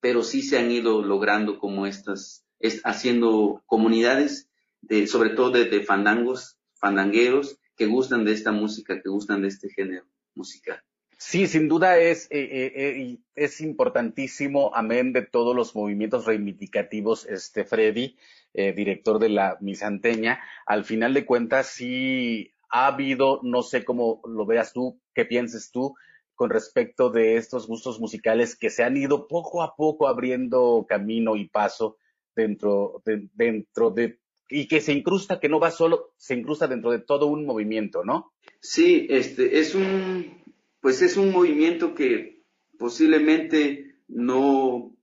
pero 0.00 0.22
sí 0.22 0.42
se 0.42 0.58
han 0.58 0.70
ido 0.70 1.02
logrando 1.02 1.58
como 1.58 1.86
estas, 1.86 2.44
haciendo 2.84 3.62
comunidades, 3.66 4.48
de, 4.80 5.06
sobre 5.06 5.30
todo 5.30 5.50
de, 5.50 5.80
fandangos, 5.82 6.58
fandangueros, 6.74 7.58
que 7.76 7.86
gustan 7.86 8.24
de 8.24 8.32
esta 8.32 8.50
música, 8.50 9.00
que 9.00 9.08
gustan 9.08 9.42
de 9.42 9.48
este 9.48 9.68
género 9.68 10.06
musical. 10.34 10.82
Sí, 11.18 11.48
sin 11.48 11.68
duda 11.68 11.98
es, 11.98 12.26
eh, 12.30 12.48
eh, 12.50 12.72
eh, 12.76 13.18
es 13.34 13.60
importantísimo, 13.60 14.70
amén 14.74 15.12
de 15.12 15.22
todos 15.22 15.54
los 15.54 15.74
movimientos 15.74 16.26
reivindicativos, 16.26 17.26
este 17.26 17.64
Freddy, 17.64 18.16
director 18.54 19.18
de 19.18 19.28
la 19.28 19.56
Misanteña, 19.60 20.40
al 20.66 20.84
final 20.84 21.14
de 21.14 21.24
cuentas 21.24 21.68
sí 21.68 22.52
ha 22.70 22.86
habido, 22.88 23.40
no 23.42 23.62
sé 23.62 23.84
cómo 23.84 24.20
lo 24.26 24.46
veas 24.46 24.72
tú, 24.72 25.00
qué 25.14 25.24
pienses 25.24 25.70
tú, 25.70 25.94
con 26.34 26.50
respecto 26.50 27.10
de 27.10 27.36
estos 27.36 27.66
gustos 27.66 27.98
musicales 27.98 28.56
que 28.56 28.70
se 28.70 28.84
han 28.84 28.96
ido 28.96 29.26
poco 29.26 29.62
a 29.62 29.74
poco 29.74 30.06
abriendo 30.06 30.86
camino 30.88 31.34
y 31.34 31.48
paso 31.48 31.96
dentro 32.36 33.02
de, 33.04 33.28
dentro 33.34 33.90
de 33.90 34.20
y 34.50 34.66
que 34.66 34.80
se 34.80 34.92
incrusta, 34.92 35.40
que 35.40 35.48
no 35.48 35.60
va 35.60 35.70
solo, 35.70 36.12
se 36.16 36.34
incrusta 36.34 36.66
dentro 36.68 36.90
de 36.90 37.00
todo 37.00 37.26
un 37.26 37.44
movimiento, 37.44 38.04
¿no? 38.04 38.32
Sí, 38.60 39.06
este 39.10 39.58
es 39.58 39.74
un 39.74 40.38
pues 40.80 41.02
es 41.02 41.16
un 41.16 41.32
movimiento 41.32 41.94
que 41.94 42.44
posiblemente 42.78 43.96
no 44.06 44.96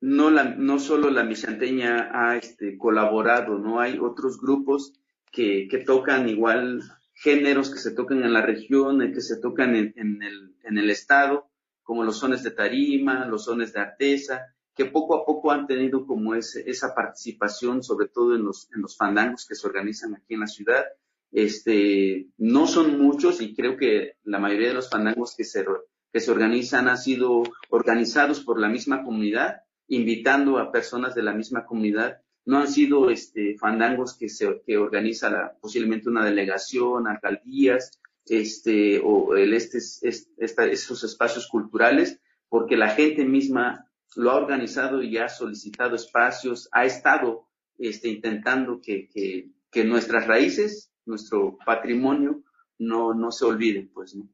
no 0.00 0.30
la, 0.30 0.44
no 0.44 0.78
solo 0.78 1.10
la 1.10 1.24
misanteña 1.24 2.10
ha 2.12 2.36
este, 2.36 2.76
colaborado, 2.76 3.58
no 3.58 3.80
hay 3.80 3.98
otros 3.98 4.38
grupos 4.40 4.92
que, 5.32 5.68
que 5.68 5.78
tocan 5.78 6.28
igual 6.28 6.82
géneros 7.16 7.70
que 7.70 7.78
se 7.78 7.92
tocan 7.92 8.22
en 8.22 8.32
la 8.32 8.42
región, 8.42 9.12
que 9.12 9.20
se 9.20 9.40
tocan 9.40 9.74
en, 9.74 10.22
el, 10.22 10.54
en 10.62 10.78
el 10.78 10.90
estado, 10.90 11.50
como 11.82 12.04
los 12.04 12.18
sones 12.18 12.42
de 12.42 12.50
tarima, 12.50 13.26
los 13.26 13.44
sones 13.44 13.72
de 13.72 13.80
artesa, 13.80 14.54
que 14.74 14.84
poco 14.84 15.16
a 15.16 15.24
poco 15.24 15.50
han 15.50 15.66
tenido 15.66 16.06
como 16.06 16.34
ese, 16.34 16.68
esa 16.68 16.94
participación, 16.94 17.82
sobre 17.82 18.08
todo 18.08 18.34
en 18.34 18.44
los, 18.44 18.68
en 18.74 18.82
los 18.82 18.96
fandangos 18.96 19.46
que 19.46 19.54
se 19.54 19.66
organizan 19.66 20.14
aquí 20.14 20.34
en 20.34 20.40
la 20.40 20.46
ciudad. 20.46 20.84
Este, 21.32 22.28
no 22.36 22.66
son 22.66 22.98
muchos 22.98 23.40
y 23.40 23.54
creo 23.54 23.76
que 23.76 24.16
la 24.24 24.38
mayoría 24.38 24.68
de 24.68 24.74
los 24.74 24.90
fandangos 24.90 25.34
que 25.34 25.44
se, 25.44 25.64
que 26.12 26.20
se 26.20 26.30
organizan 26.30 26.88
han 26.88 26.98
sido 26.98 27.42
organizados 27.70 28.40
por 28.40 28.60
la 28.60 28.68
misma 28.68 29.02
comunidad, 29.02 29.62
invitando 29.88 30.58
a 30.58 30.72
personas 30.72 31.14
de 31.14 31.22
la 31.22 31.32
misma 31.32 31.64
comunidad 31.64 32.18
no 32.44 32.58
han 32.58 32.68
sido 32.68 33.10
este, 33.10 33.56
fandangos 33.58 34.16
que, 34.16 34.28
se, 34.28 34.62
que 34.64 34.78
organiza 34.78 35.56
posiblemente 35.60 36.08
una 36.08 36.24
delegación, 36.24 37.08
alcaldías, 37.08 38.00
este, 38.24 39.00
o 39.02 39.34
el, 39.36 39.52
este, 39.52 39.78
esos 39.78 41.04
espacios 41.04 41.48
culturales, 41.48 42.20
porque 42.48 42.76
la 42.76 42.90
gente 42.90 43.24
misma 43.24 43.90
lo 44.14 44.30
ha 44.30 44.36
organizado 44.36 45.02
y 45.02 45.18
ha 45.18 45.28
solicitado 45.28 45.96
espacios, 45.96 46.68
ha 46.72 46.84
estado 46.84 47.48
este, 47.78 48.08
intentando 48.08 48.80
que, 48.80 49.08
que, 49.08 49.50
que 49.70 49.84
nuestras 49.84 50.26
raíces, 50.26 50.92
nuestro 51.04 51.58
patrimonio, 51.66 52.42
no, 52.78 53.12
no 53.12 53.32
se 53.32 53.44
olviden, 53.44 53.90
pues, 53.92 54.14
¿no? 54.14 54.28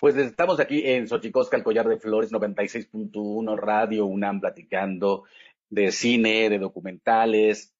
Pues 0.00 0.16
estamos 0.16 0.60
aquí 0.60 0.82
en 0.84 1.08
Xochicosca, 1.08 1.56
el 1.56 1.62
Collar 1.62 1.88
de 1.88 1.98
Flores, 1.98 2.32
96.1 2.32 3.56
Radio 3.56 4.06
UNAM, 4.06 4.40
platicando 4.40 5.24
de 5.68 5.92
cine, 5.92 6.48
de 6.48 6.58
documentales, 6.58 7.74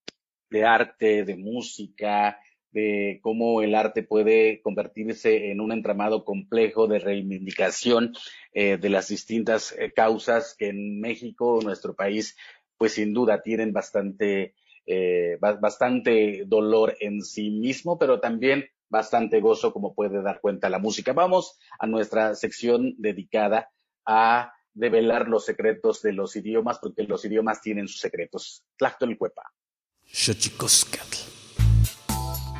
de 0.51 0.65
arte, 0.65 1.25
de 1.25 1.37
música, 1.37 2.39
de 2.71 3.21
cómo 3.23 3.63
el 3.63 3.75
arte 3.75 4.03
puede 4.03 4.61
convertirse 4.61 5.51
en 5.51 5.61
un 5.61 5.73
entramado 5.73 6.25
complejo 6.25 6.87
de 6.89 6.99
reivindicación 6.99 8.13
eh, 8.53 8.77
de 8.77 8.89
las 8.91 9.09
distintas 9.09 9.73
eh, 9.79 9.93
causas 9.93 10.57
que 10.59 10.69
en 10.69 11.01
México, 11.01 11.61
nuestro 11.63 11.95
país, 11.95 12.37
pues 12.77 12.93
sin 12.95 13.15
duda 13.15 13.43
tienen 13.43 13.73
bastante, 13.73 14.55
eh, 14.87 15.39
bastante 15.41 16.43
dolor 16.47 16.97
en 17.01 17.23
sí 17.23 17.51
mismo, 17.51 17.97
pero 17.99 18.21
también 18.21 18.67
bastante 18.89 19.41
gozo, 19.41 19.73
como 19.73 19.95
puede 19.95 20.23
dar 20.23 20.41
cuenta 20.41 20.69
la 20.69 20.79
música. 20.79 21.13
Vamos 21.13 21.59
a 21.79 21.87
nuestra 21.87 22.35
sección 22.35 22.95
dedicada 22.99 23.71
a 24.07 24.53
develar 24.73 25.29
los 25.29 25.45
secretos 25.45 26.03
de 26.03 26.13
los 26.13 26.37
idiomas, 26.37 26.79
porque 26.81 27.05
los 27.05 27.25
idiomas 27.25 27.61
tienen 27.61 27.89
sus 27.89 28.01
secretos. 28.01 28.65
Tlactolcuepa. 28.77 29.53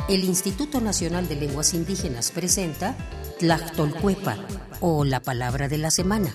El 0.09 0.25
Instituto 0.25 0.81
Nacional 0.81 1.29
de 1.29 1.37
Lenguas 1.37 1.75
Indígenas 1.75 2.31
presenta 2.31 2.95
Tlactolcuepa, 3.39 4.37
o 4.81 5.05
la 5.05 5.21
palabra 5.21 5.69
de 5.69 5.79
la 5.79 5.91
semana. 5.91 6.35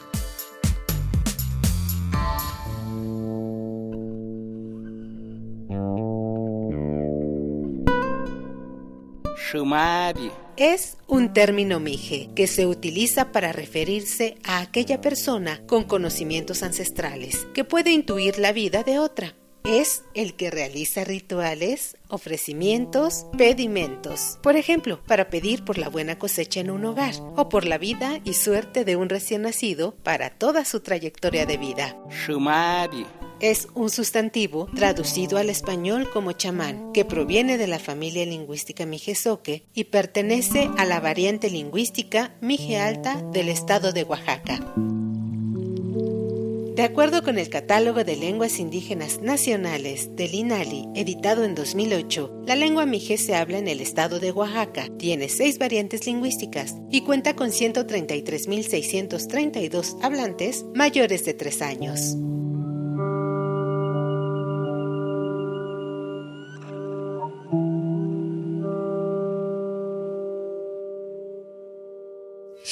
Es 10.58 10.98
un 11.08 11.34
término 11.34 11.80
mije 11.80 12.30
que 12.36 12.46
se 12.46 12.68
utiliza 12.68 13.32
para 13.32 13.52
referirse 13.52 14.38
a 14.44 14.60
aquella 14.60 15.02
persona 15.02 15.66
con 15.66 15.86
conocimientos 15.86 16.62
ancestrales 16.62 17.48
que 17.54 17.64
puede 17.64 17.92
intuir 17.92 18.38
la 18.38 18.52
vida 18.52 18.84
de 18.84 19.00
otra. 19.00 19.34
Es 19.66 20.04
el 20.14 20.36
que 20.36 20.52
realiza 20.52 21.04
rituales, 21.04 21.98
ofrecimientos, 22.10 23.26
pedimentos. 23.38 24.38
Por 24.44 24.56
ejemplo, 24.56 25.02
para 25.08 25.30
pedir 25.30 25.66
por 25.66 25.78
la 25.78 25.90
buena 25.90 26.20
cosecha 26.20 26.60
en 26.60 26.70
un 26.70 26.86
hogar 26.86 27.16
o 27.36 27.50
por 27.50 27.66
la 27.66 27.78
vida 27.78 28.20
y 28.24 28.34
suerte 28.34 28.86
de 28.86 28.96
un 28.96 29.10
recién 29.10 29.42
nacido 29.42 29.96
para 30.04 30.30
toda 30.30 30.64
su 30.64 30.82
trayectoria 30.82 31.46
de 31.48 31.58
vida. 31.58 31.98
Es 33.42 33.68
un 33.74 33.90
sustantivo 33.90 34.68
traducido 34.76 35.38
al 35.38 35.50
español 35.50 36.10
como 36.12 36.34
chamán, 36.34 36.92
que 36.92 37.06
proviene 37.06 37.58
de 37.58 37.68
la 37.68 37.80
familia 37.80 38.26
lingüística 38.26 38.86
mijezoque 38.86 39.64
y 39.74 39.86
pertenece 39.86 40.70
a 40.78 40.84
la 40.84 41.00
variante 41.00 41.50
lingüística 41.50 42.36
mije 42.42 42.76
alta 42.78 43.24
del 43.32 43.48
estado 43.48 43.94
de 43.94 44.04
Oaxaca. 44.04 44.60
De 46.76 46.84
acuerdo 46.84 47.24
con 47.24 47.40
el 47.40 47.48
Catálogo 47.50 48.04
de 48.04 48.18
Lenguas 48.18 48.60
Indígenas 48.60 49.22
Nacionales 49.22 50.18
del 50.18 50.34
INALI, 50.34 50.90
editado 50.96 51.46
en 51.46 51.56
2008, 51.56 52.44
la 52.46 52.58
lengua 52.58 52.86
mije 52.86 53.18
se 53.18 53.36
habla 53.36 53.58
en 53.58 53.70
el 53.70 53.80
estado 53.80 54.20
de 54.20 54.34
Oaxaca, 54.34 54.90
tiene 54.98 55.30
seis 55.30 55.60
variantes 55.60 56.06
lingüísticas 56.06 56.76
y 56.92 57.00
cuenta 57.02 57.38
con 57.38 57.52
133.632 57.52 59.98
hablantes 60.02 60.66
mayores 60.74 61.24
de 61.24 61.34
tres 61.34 61.62
años. 61.62 62.18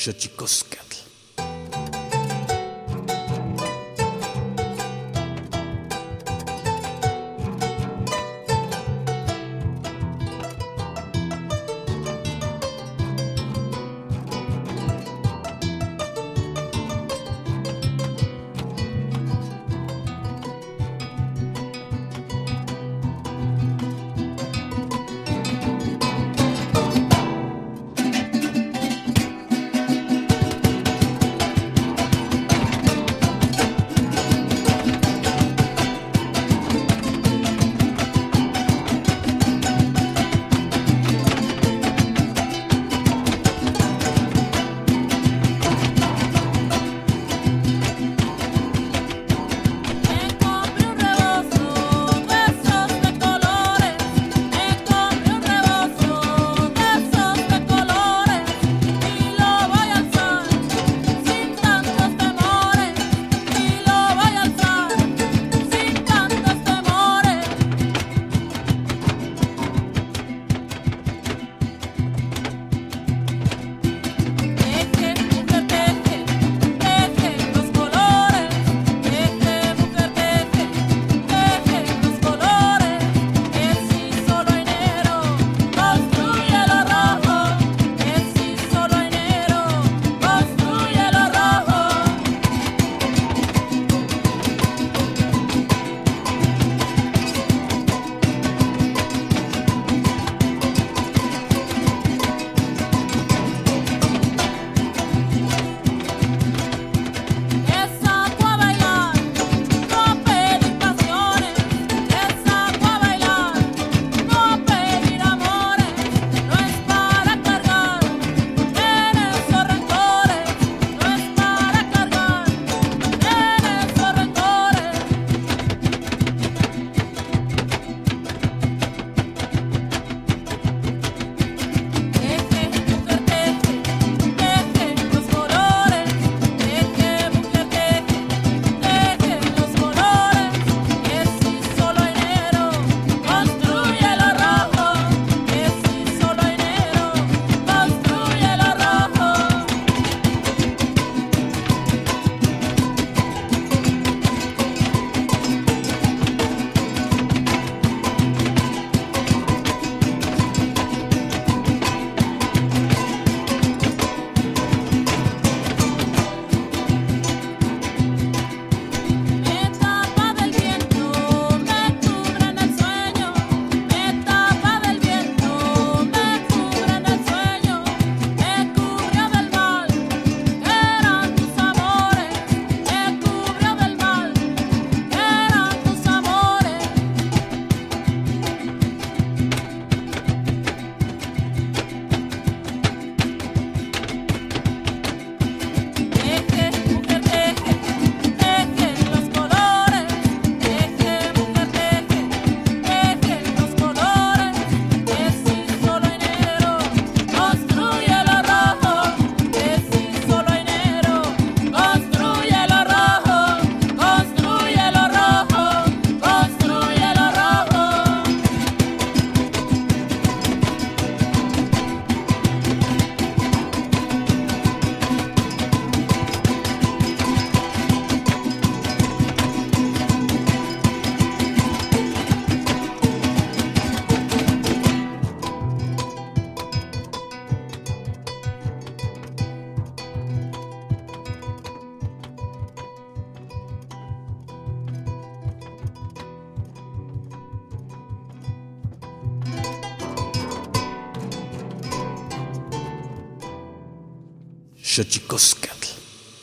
Xochicoscatl. 0.02 1.07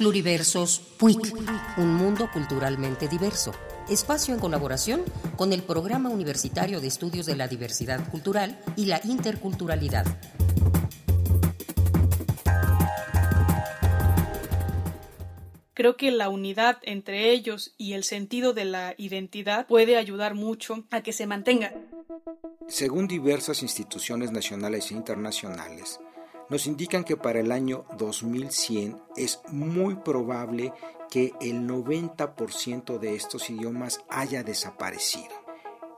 Pluriversos 0.04 0.80
PUIC, 0.98 1.34
un 1.78 1.94
mundo 1.94 2.28
culturalmente 2.30 3.08
diverso. 3.08 3.52
Espacio 3.88 4.34
en 4.34 4.40
colaboración 4.40 5.02
con 5.34 5.54
el 5.54 5.62
Programa 5.62 6.10
Universitario 6.10 6.82
de 6.82 6.88
Estudios 6.88 7.24
de 7.24 7.36
la 7.36 7.48
Diversidad 7.48 8.06
Cultural 8.10 8.60
y 8.76 8.84
la 8.84 9.00
Interculturalidad. 9.02 10.04
Creo 15.72 15.96
que 15.96 16.10
la 16.10 16.28
unidad 16.28 16.80
entre 16.82 17.30
ellos 17.30 17.72
y 17.78 17.94
el 17.94 18.04
sentido 18.04 18.52
de 18.52 18.66
la 18.66 18.94
identidad 18.98 19.66
puede 19.66 19.96
ayudar 19.96 20.34
mucho 20.34 20.84
a 20.90 21.00
que 21.00 21.14
se 21.14 21.26
mantenga. 21.26 21.72
Según 22.68 23.08
diversas 23.08 23.62
instituciones 23.62 24.32
nacionales 24.32 24.90
e 24.90 24.94
internacionales, 24.94 25.98
nos 26.50 26.66
indican 26.66 27.04
que 27.04 27.16
para 27.16 27.40
el 27.40 27.52
año 27.52 27.84
2100 27.96 29.00
es 29.16 29.40
muy 29.48 29.96
probable 29.96 30.72
que 31.10 31.32
el 31.40 31.66
90% 31.66 32.98
de 32.98 33.14
estos 33.14 33.50
idiomas 33.50 34.00
haya 34.08 34.42
desaparecido. 34.42 35.44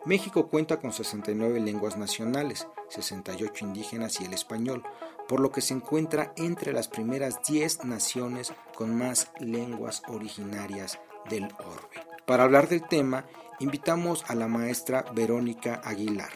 México 0.04 0.48
cuenta 0.48 0.78
con 0.78 0.92
69 0.92 1.58
lenguas 1.60 1.96
nacionales, 1.96 2.68
68 2.90 3.64
indígenas 3.64 4.20
y 4.20 4.24
el 4.24 4.34
español, 4.34 4.84
por 5.26 5.40
lo 5.40 5.50
que 5.50 5.60
se 5.60 5.74
encuentra 5.74 6.32
entre 6.36 6.72
las 6.72 6.86
primeras 6.86 7.42
10 7.48 7.84
naciones 7.84 8.52
con 8.76 8.96
más 8.96 9.32
lenguas 9.40 10.02
originarias 10.06 11.00
del 11.28 11.44
orbe. 11.58 12.06
Para 12.24 12.44
hablar 12.44 12.68
del 12.68 12.86
tema, 12.86 13.24
invitamos 13.58 14.24
a 14.28 14.34
la 14.34 14.46
maestra 14.46 15.04
Verónica 15.12 15.80
Aguilar, 15.84 16.30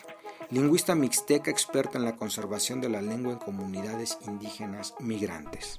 lingüista 0.50 0.94
mixteca 0.94 1.50
experta 1.50 1.98
en 1.98 2.04
la 2.04 2.16
conservación 2.16 2.80
de 2.80 2.88
la 2.88 3.00
lengua 3.00 3.32
en 3.32 3.38
comunidades 3.38 4.18
indígenas 4.26 4.94
migrantes. 4.98 5.78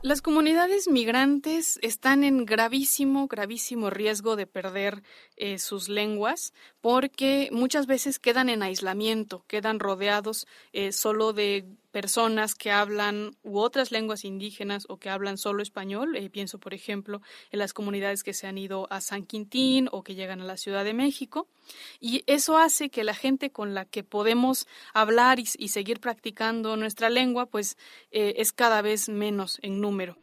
Las 0.00 0.22
comunidades 0.22 0.86
migrantes 0.86 1.80
están 1.82 2.22
en 2.22 2.44
gravísimo, 2.44 3.26
gravísimo 3.26 3.90
riesgo 3.90 4.36
de 4.36 4.46
perder 4.46 5.02
eh, 5.36 5.58
sus 5.58 5.88
lenguas 5.88 6.52
porque 6.80 7.48
muchas 7.50 7.88
veces 7.88 8.20
quedan 8.20 8.48
en 8.48 8.62
aislamiento, 8.62 9.44
quedan 9.48 9.80
rodeados 9.80 10.46
eh, 10.72 10.92
solo 10.92 11.32
de 11.32 11.66
personas 12.00 12.54
que 12.54 12.70
hablan 12.70 13.32
u 13.42 13.58
otras 13.58 13.90
lenguas 13.90 14.24
indígenas 14.24 14.84
o 14.88 14.98
que 14.98 15.10
hablan 15.10 15.36
solo 15.36 15.64
español. 15.64 16.14
Eh, 16.14 16.30
pienso, 16.30 16.60
por 16.60 16.72
ejemplo, 16.72 17.22
en 17.50 17.58
las 17.58 17.72
comunidades 17.72 18.22
que 18.22 18.34
se 18.34 18.46
han 18.46 18.56
ido 18.56 18.86
a 18.92 19.00
San 19.00 19.24
Quintín 19.24 19.88
o 19.90 20.04
que 20.04 20.14
llegan 20.14 20.40
a 20.40 20.44
la 20.44 20.56
Ciudad 20.56 20.84
de 20.84 20.94
México. 20.94 21.48
Y 21.98 22.22
eso 22.28 22.56
hace 22.56 22.88
que 22.88 23.02
la 23.02 23.14
gente 23.14 23.50
con 23.50 23.74
la 23.74 23.84
que 23.84 24.04
podemos 24.04 24.68
hablar 24.94 25.40
y, 25.40 25.46
seguir 25.46 25.98
practicando 25.98 26.76
nuestra 26.76 27.10
lengua, 27.10 27.46
pues 27.46 27.76
eh, 28.12 28.34
es 28.36 28.52
cada 28.52 28.80
vez 28.80 29.08
menos 29.08 29.58
en 29.62 29.80
número. 29.80 30.18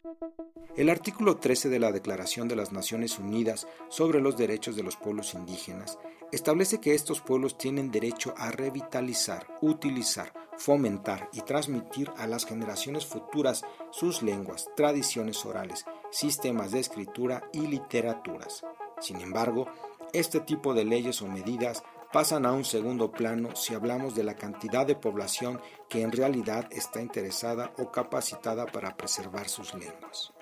El 0.77 0.89
artículo 0.89 1.37
13 1.37 1.67
de 1.67 1.79
la 1.79 1.91
Declaración 1.91 2.47
de 2.47 2.55
las 2.55 2.71
Naciones 2.71 3.19
Unidas 3.19 3.67
sobre 3.89 4.21
los 4.21 4.37
Derechos 4.37 4.77
de 4.77 4.83
los 4.83 4.95
Pueblos 4.95 5.33
Indígenas 5.33 5.97
establece 6.35 6.81
que 6.81 6.93
estos 6.93 7.21
pueblos 7.21 7.57
tienen 7.57 7.91
derecho 7.91 8.33
a 8.37 8.51
revitalizar, 8.51 9.47
utilizar, 9.61 10.33
fomentar 10.57 11.29
y 11.31 11.41
transmitir 11.41 12.11
a 12.17 12.27
las 12.27 12.45
generaciones 12.45 13.05
futuras 13.05 13.63
sus 13.89 14.21
lenguas, 14.21 14.67
tradiciones 14.75 15.45
orales, 15.45 15.85
sistemas 16.11 16.73
de 16.73 16.81
escritura 16.81 17.49
y 17.53 17.61
literaturas. 17.67 18.65
Sin 18.99 19.21
embargo, 19.21 19.67
este 20.11 20.41
tipo 20.41 20.73
de 20.73 20.83
leyes 20.83 21.21
o 21.21 21.27
medidas 21.27 21.83
pasan 22.11 22.45
a 22.45 22.51
un 22.51 22.65
segundo 22.65 23.11
plano 23.11 23.55
si 23.55 23.73
hablamos 23.73 24.13
de 24.13 24.23
la 24.23 24.35
cantidad 24.35 24.85
de 24.85 24.95
población 24.95 25.61
que 25.87 26.01
en 26.01 26.11
realidad 26.11 26.67
está 26.69 27.01
interesada 27.01 27.71
o 27.77 27.91
capacitada 27.91 28.65
para 28.65 28.97
preservar 28.97 29.47
sus 29.47 29.73
lenguas. 29.73 30.33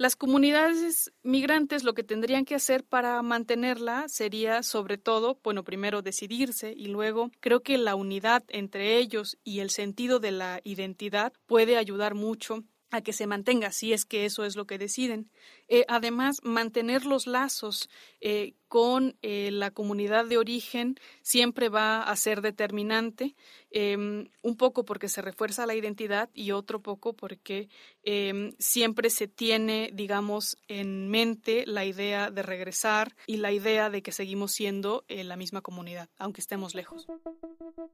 Las 0.00 0.14
comunidades 0.14 1.12
migrantes 1.24 1.82
lo 1.82 1.92
que 1.92 2.04
tendrían 2.04 2.44
que 2.44 2.54
hacer 2.54 2.84
para 2.84 3.20
mantenerla 3.20 4.08
sería 4.08 4.62
sobre 4.62 4.96
todo, 4.96 5.40
bueno, 5.42 5.64
primero 5.64 6.02
decidirse 6.02 6.72
y 6.72 6.86
luego 6.86 7.32
creo 7.40 7.64
que 7.64 7.78
la 7.78 7.96
unidad 7.96 8.44
entre 8.46 8.96
ellos 8.98 9.38
y 9.42 9.58
el 9.58 9.70
sentido 9.70 10.20
de 10.20 10.30
la 10.30 10.60
identidad 10.62 11.32
puede 11.46 11.76
ayudar 11.76 12.14
mucho 12.14 12.62
a 12.90 13.02
que 13.02 13.12
se 13.12 13.26
mantenga, 13.26 13.70
si 13.70 13.92
es 13.92 14.04
que 14.04 14.24
eso 14.24 14.44
es 14.44 14.56
lo 14.56 14.66
que 14.66 14.78
deciden. 14.78 15.30
Eh, 15.68 15.84
además, 15.88 16.38
mantener 16.42 17.04
los 17.04 17.26
lazos 17.26 17.90
eh, 18.20 18.54
con 18.68 19.16
eh, 19.22 19.50
la 19.52 19.70
comunidad 19.70 20.24
de 20.24 20.38
origen 20.38 20.98
siempre 21.22 21.68
va 21.68 22.02
a 22.02 22.16
ser 22.16 22.40
determinante, 22.40 23.34
em, 23.70 24.28
un 24.42 24.56
poco 24.56 24.84
porque 24.84 25.08
se 25.08 25.20
refuerza 25.20 25.66
la 25.66 25.74
identidad 25.74 26.30
y 26.32 26.52
otro 26.52 26.80
poco 26.80 27.12
porque 27.12 27.68
em, 28.02 28.54
siempre 28.58 29.10
se 29.10 29.28
tiene, 29.28 29.90
digamos, 29.92 30.56
en 30.68 31.08
mente 31.10 31.64
la 31.66 31.84
idea 31.84 32.30
de 32.30 32.42
regresar 32.42 33.14
y 33.26 33.36
la 33.36 33.52
idea 33.52 33.90
de 33.90 34.02
que 34.02 34.12
seguimos 34.12 34.52
siendo 34.52 35.04
la 35.08 35.36
misma 35.36 35.60
comunidad, 35.60 36.08
aunque 36.18 36.40
estemos 36.40 36.74
lejos. 36.74 37.06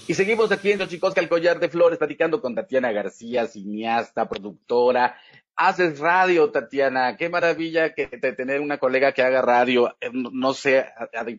Y 0.07 0.13
seguimos 0.13 0.51
aquí 0.51 0.71
en 0.71 0.77
Xochicosca, 0.77 1.19
el 1.19 1.27
collar 1.27 1.59
de 1.59 1.67
flores, 1.67 1.97
platicando 1.97 2.39
con 2.39 2.53
Tatiana 2.53 2.91
García, 2.91 3.47
cineasta, 3.47 4.29
productora. 4.29 5.17
Haces 5.55 5.97
radio, 5.97 6.51
Tatiana. 6.51 7.17
Qué 7.17 7.27
maravilla 7.27 7.95
que 7.95 8.05
tener 8.05 8.61
una 8.61 8.77
colega 8.77 9.13
que 9.13 9.23
haga 9.23 9.41
radio. 9.41 9.97
Eh, 9.99 10.11
no 10.13 10.53
sé, 10.53 10.85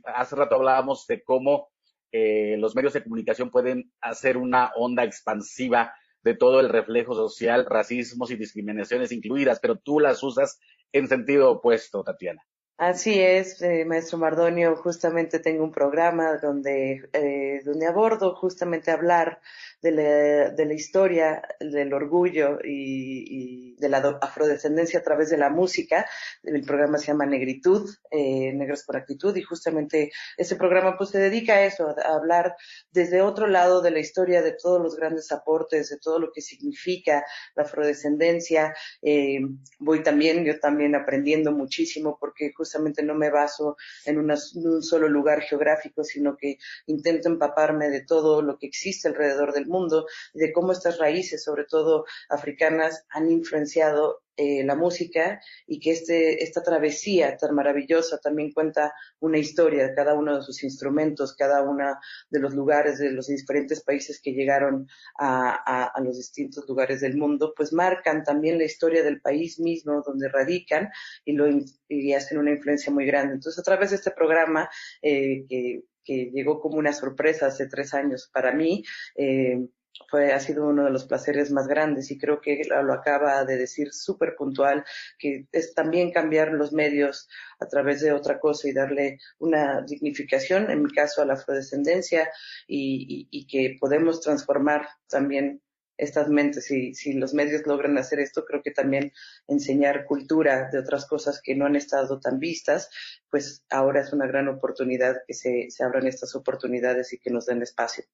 hace 0.04 0.34
rato 0.34 0.56
hablábamos 0.56 1.06
de 1.06 1.22
cómo 1.22 1.68
eh, 2.10 2.56
los 2.58 2.74
medios 2.74 2.94
de 2.94 3.04
comunicación 3.04 3.50
pueden 3.50 3.92
hacer 4.00 4.36
una 4.36 4.72
onda 4.74 5.04
expansiva 5.04 5.94
de 6.22 6.34
todo 6.34 6.58
el 6.58 6.68
reflejo 6.68 7.14
social, 7.14 7.66
racismos 7.66 8.32
y 8.32 8.36
discriminaciones 8.36 9.12
incluidas, 9.12 9.60
pero 9.60 9.76
tú 9.76 10.00
las 10.00 10.24
usas 10.24 10.58
en 10.90 11.06
sentido 11.06 11.52
opuesto, 11.52 12.02
Tatiana. 12.02 12.42
Así 12.78 13.20
es, 13.20 13.60
eh, 13.60 13.84
maestro 13.84 14.18
Mardonio, 14.18 14.76
justamente 14.76 15.40
tengo 15.40 15.64
un 15.64 15.72
programa 15.72 16.36
donde, 16.38 17.08
eh, 17.12 17.60
donde 17.64 17.86
abordo 17.88 18.36
justamente 18.36 18.92
hablar 18.92 19.40
de 19.80 19.92
la, 19.92 20.50
de 20.50 20.64
la 20.66 20.74
historia, 20.74 21.42
del 21.60 21.92
orgullo 21.92 22.58
y, 22.64 23.76
de 23.78 23.88
la 23.88 23.98
afrodescendencia 24.20 24.98
a 24.98 25.02
través 25.02 25.30
de 25.30 25.38
la 25.38 25.50
música. 25.50 26.08
El 26.42 26.62
programa 26.62 26.98
se 26.98 27.06
llama 27.06 27.26
Negritud, 27.26 27.88
eh, 28.10 28.52
Negros 28.52 28.82
por 28.84 28.96
Actitud, 28.96 29.36
y 29.36 29.42
justamente 29.42 30.10
ese 30.36 30.56
programa 30.56 30.96
pues 30.96 31.10
se 31.10 31.18
dedica 31.18 31.54
a 31.54 31.64
eso, 31.64 31.88
a, 31.88 32.16
hablar 32.16 32.56
desde 32.90 33.22
otro 33.22 33.46
lado 33.46 33.80
de 33.80 33.92
la 33.92 34.00
historia, 34.00 34.42
de 34.42 34.56
todos 34.60 34.82
los 34.82 34.96
grandes 34.96 35.30
aportes, 35.30 35.90
de 35.90 35.98
todo 35.98 36.18
lo 36.18 36.32
que 36.32 36.40
significa 36.40 37.24
la 37.54 37.62
afrodescendencia. 37.62 38.74
Eh, 39.00 39.38
voy 39.78 40.02
también, 40.02 40.44
yo 40.44 40.58
también 40.58 40.96
aprendiendo 40.96 41.52
muchísimo 41.52 42.18
porque 42.18 42.52
justamente 42.52 43.04
no 43.04 43.14
me 43.14 43.30
baso 43.30 43.76
en, 44.04 44.18
en 44.18 44.66
un 44.66 44.82
solo 44.82 45.08
lugar 45.08 45.42
geográfico, 45.42 46.02
sino 46.02 46.36
que 46.36 46.58
intento 46.86 47.28
empaparme 47.28 47.90
de 47.90 48.04
todo 48.04 48.42
lo 48.42 48.58
que 48.58 48.66
existe 48.66 49.06
alrededor 49.06 49.52
del 49.52 49.67
mundo 49.68 50.06
y 50.34 50.40
de 50.40 50.52
cómo 50.52 50.72
estas 50.72 50.98
raíces, 50.98 51.44
sobre 51.44 51.64
todo 51.64 52.04
africanas, 52.28 53.04
han 53.10 53.30
influenciado 53.30 54.22
eh, 54.40 54.62
la 54.64 54.76
música 54.76 55.40
y 55.66 55.80
que 55.80 55.90
este, 55.90 56.44
esta 56.44 56.62
travesía 56.62 57.36
tan 57.36 57.56
maravillosa 57.56 58.18
también 58.18 58.52
cuenta 58.52 58.94
una 59.18 59.36
historia 59.36 59.88
de 59.88 59.94
cada 59.96 60.14
uno 60.14 60.36
de 60.36 60.42
sus 60.42 60.62
instrumentos, 60.62 61.34
cada 61.34 61.60
uno 61.62 61.96
de 62.30 62.38
los 62.38 62.54
lugares 62.54 63.00
de 63.00 63.10
los 63.10 63.26
diferentes 63.26 63.82
países 63.82 64.20
que 64.22 64.34
llegaron 64.34 64.86
a, 65.18 65.92
los 66.04 66.16
distintos 66.16 66.68
lugares 66.68 67.00
del 67.00 67.16
mundo, 67.16 67.52
pues 67.56 67.72
marcan 67.72 68.22
también 68.22 68.58
la 68.58 68.64
historia 68.64 69.02
del 69.02 69.20
país 69.20 69.58
mismo 69.58 70.04
donde 70.06 70.28
radican 70.28 70.88
y, 71.24 71.32
lo, 71.32 71.48
y 71.88 72.12
hacen 72.12 72.38
una 72.38 72.52
influencia 72.52 72.92
muy 72.92 73.06
grande. 73.06 73.34
Entonces, 73.34 73.58
a 73.58 73.64
través 73.64 73.90
de 73.90 73.96
este 73.96 74.12
programa 74.12 74.70
eh, 75.02 75.46
que, 75.48 75.82
que, 76.04 76.30
llegó 76.32 76.60
como 76.60 76.78
una 76.78 76.92
sorpresa 76.92 77.46
hace 77.46 77.66
tres 77.66 77.92
años 77.92 78.30
para 78.32 78.52
mí, 78.52 78.84
eh, 79.16 79.66
fue, 80.10 80.32
ha 80.32 80.40
sido 80.40 80.66
uno 80.66 80.84
de 80.84 80.90
los 80.90 81.04
placeres 81.04 81.50
más 81.50 81.66
grandes 81.66 82.10
y 82.10 82.18
creo 82.18 82.40
que 82.40 82.62
lo 82.82 82.92
acaba 82.92 83.44
de 83.44 83.56
decir 83.56 83.92
súper 83.92 84.34
puntual, 84.36 84.84
que 85.18 85.46
es 85.52 85.74
también 85.74 86.12
cambiar 86.12 86.52
los 86.52 86.72
medios 86.72 87.28
a 87.60 87.66
través 87.66 88.00
de 88.00 88.12
otra 88.12 88.38
cosa 88.40 88.68
y 88.68 88.72
darle 88.72 89.18
una 89.38 89.82
dignificación, 89.82 90.70
en 90.70 90.82
mi 90.82 90.92
caso 90.92 91.22
a 91.22 91.26
la 91.26 91.34
afrodescendencia, 91.34 92.30
y, 92.66 93.28
y, 93.30 93.46
que 93.46 93.76
podemos 93.78 94.20
transformar 94.20 94.88
también 95.08 95.62
estas 95.96 96.28
mentes. 96.28 96.70
Y 96.70 96.94
si 96.94 97.12
los 97.14 97.34
medios 97.34 97.66
logran 97.66 97.98
hacer 97.98 98.20
esto, 98.20 98.44
creo 98.44 98.62
que 98.62 98.70
también 98.70 99.12
enseñar 99.46 100.04
cultura 100.04 100.70
de 100.70 100.78
otras 100.78 101.06
cosas 101.06 101.40
que 101.42 101.54
no 101.54 101.66
han 101.66 101.76
estado 101.76 102.20
tan 102.20 102.38
vistas, 102.38 102.88
pues 103.30 103.64
ahora 103.68 104.00
es 104.00 104.12
una 104.12 104.26
gran 104.26 104.48
oportunidad 104.48 105.16
que 105.26 105.34
se, 105.34 105.70
se 105.70 105.84
abran 105.84 106.06
estas 106.06 106.34
oportunidades 106.34 107.12
y 107.12 107.18
que 107.18 107.30
nos 107.30 107.46
den 107.46 107.62
espacio 107.62 108.04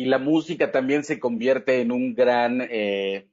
y 0.00 0.06
la 0.06 0.16
música 0.16 0.72
también 0.72 1.04
se 1.04 1.20
convierte 1.20 1.82
en 1.82 1.92
un 1.92 2.14
gran 2.14 2.66
eh, 2.70 3.28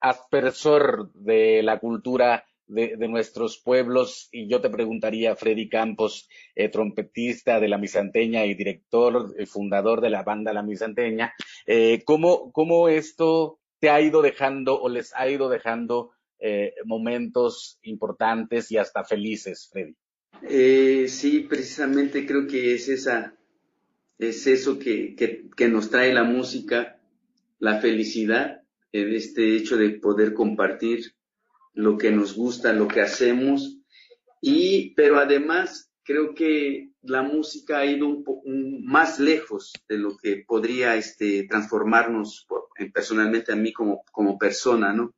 aspersor 0.00 1.10
de 1.14 1.62
la 1.62 1.78
cultura 1.78 2.44
de, 2.66 3.08
nuestros 3.08 3.56
pueblos. 3.56 4.28
Y 4.30 4.46
yo 4.46 4.60
te 4.60 4.68
preguntaría, 4.68 5.34
Freddy 5.34 5.70
Campos, 5.70 6.28
eh, 6.54 6.68
trompetista 6.68 7.58
de 7.58 7.68
la 7.68 7.78
Misanteña 7.78 8.44
y 8.44 8.52
director, 8.52 9.34
y 9.38 9.46
fundador 9.46 10.02
de 10.02 10.10
la 10.10 10.22
banda 10.22 10.52
La 10.52 10.62
Misanteña, 10.62 11.32
eh, 11.66 12.02
¿cómo, 12.04 12.52
¿cómo, 12.52 12.90
esto 12.90 13.58
te 13.78 13.88
ha 13.88 14.02
ido 14.02 14.20
dejando 14.20 14.78
o 14.78 14.90
les 14.90 15.14
ha 15.16 15.26
ido 15.26 15.48
dejando 15.48 16.12
momentos 16.84 17.78
importantes 17.82 18.70
y 18.72 18.78
hasta 18.78 19.04
felices, 19.04 19.70
Freddy? 19.70 19.94
sí, 21.08 21.40
precisamente 21.40 22.24
creo 22.26 22.46
que 22.46 22.74
es 22.74 22.88
esa 22.88 23.34
es 24.20 24.46
eso 24.46 24.78
que, 24.78 25.16
que, 25.16 25.68
nos 25.68 25.90
trae 25.90 26.12
la 26.12 26.24
música, 26.24 27.00
la 27.58 27.80
felicidad, 27.80 28.62
este 28.92 29.56
hecho 29.56 29.78
de 29.78 29.90
poder 29.90 30.34
compartir 30.34 31.14
lo 31.72 31.96
que 31.96 32.10
nos 32.10 32.34
gusta, 32.36 32.74
lo 32.74 32.86
que 32.86 33.00
hacemos, 33.00 33.78
y, 34.42 34.94
pero 34.94 35.18
además 35.18 35.90
creo 36.02 36.34
que 36.34 36.90
la 37.02 37.22
música 37.22 37.78
ha 37.78 37.86
ido 37.86 38.08
un, 38.08 38.84
más 38.84 39.18
lejos 39.20 39.72
de 39.88 39.96
lo 39.96 40.16
que 40.18 40.44
podría 40.46 40.96
este, 40.96 41.46
transformarnos 41.48 42.46
personalmente 42.92 43.52
a 43.52 43.56
mí 43.56 43.72
como, 43.72 44.02
como 44.12 44.38
persona, 44.38 44.92
¿no? 44.92 45.14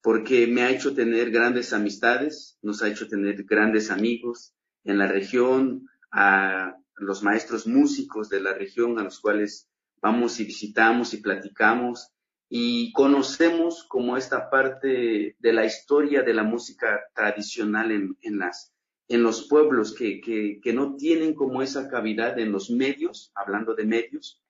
Porque 0.00 0.46
me 0.46 0.62
ha 0.62 0.70
hecho 0.70 0.94
tener 0.94 1.30
grandes 1.30 1.74
amistades, 1.74 2.56
nos 2.62 2.82
ha 2.82 2.88
hecho 2.88 3.08
tener 3.08 3.44
grandes 3.44 3.90
amigos 3.90 4.54
en 4.84 4.96
la 4.96 5.06
región, 5.06 5.86
a, 6.10 6.76
los 6.98 7.22
maestros 7.22 7.66
músicos 7.66 8.28
de 8.28 8.40
la 8.40 8.54
región 8.54 8.98
a 8.98 9.04
los 9.04 9.20
cuales 9.20 9.68
vamos 10.00 10.38
y 10.40 10.44
visitamos 10.44 11.14
y 11.14 11.18
platicamos 11.18 12.12
y 12.48 12.92
conocemos 12.92 13.84
como 13.84 14.16
esta 14.16 14.48
parte 14.48 15.36
de 15.38 15.52
la 15.52 15.66
historia 15.66 16.22
de 16.22 16.34
la 16.34 16.44
música 16.44 17.00
tradicional 17.14 17.92
en, 17.92 18.16
en 18.22 18.38
las, 18.38 18.72
en 19.08 19.22
los 19.22 19.48
pueblos 19.48 19.94
que, 19.94 20.20
que, 20.20 20.72
no 20.72 20.96
tienen 20.96 21.34
como 21.34 21.60
esa 21.60 21.88
cavidad 21.88 22.38
en 22.38 22.52
los 22.52 22.70
medios, 22.70 23.32
hablando 23.34 23.74
de 23.74 23.84
medios, 23.84 24.42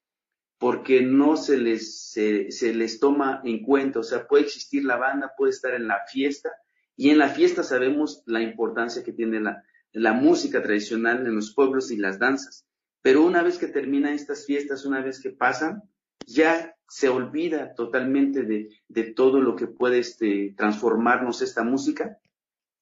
porque 0.58 1.02
no 1.02 1.36
se 1.36 1.58
les, 1.58 2.12
se 2.12 2.74
les 2.74 3.00
toma 3.00 3.40
en 3.44 3.62
cuenta, 3.64 4.00
o 4.00 4.04
sea, 4.04 4.28
puede 4.28 4.44
existir 4.44 4.84
la 4.84 4.96
banda, 4.96 5.32
puede 5.36 5.50
estar 5.50 5.74
en 5.74 5.88
la 5.88 5.98
fiesta, 6.10 6.52
y 6.96 7.10
en 7.10 7.18
la 7.18 7.28
fiesta 7.28 7.62
sabemos 7.62 8.22
la 8.26 8.42
importancia 8.42 9.02
que 9.02 9.12
tiene 9.12 9.40
la, 9.40 9.64
la 9.92 10.12
música 10.12 10.62
tradicional 10.62 11.26
en 11.26 11.34
los 11.34 11.54
pueblos 11.54 11.90
y 11.90 11.96
las 11.96 12.18
danzas. 12.18 12.66
Pero 13.02 13.24
una 13.24 13.42
vez 13.42 13.58
que 13.58 13.68
terminan 13.68 14.12
estas 14.12 14.46
fiestas, 14.46 14.84
una 14.84 15.00
vez 15.00 15.20
que 15.20 15.30
pasan, 15.30 15.82
ya 16.26 16.76
se 16.88 17.08
olvida 17.08 17.74
totalmente 17.74 18.42
de, 18.42 18.70
de 18.88 19.04
todo 19.04 19.40
lo 19.40 19.56
que 19.56 19.66
puede 19.66 19.98
este, 19.98 20.54
transformarnos 20.56 21.42
esta 21.42 21.62
música. 21.62 22.18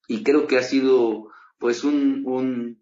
Y 0.07 0.23
creo 0.23 0.47
que 0.47 0.57
ha 0.57 0.63
sido 0.63 1.29
pues 1.57 1.83
un, 1.83 2.23
un, 2.25 2.81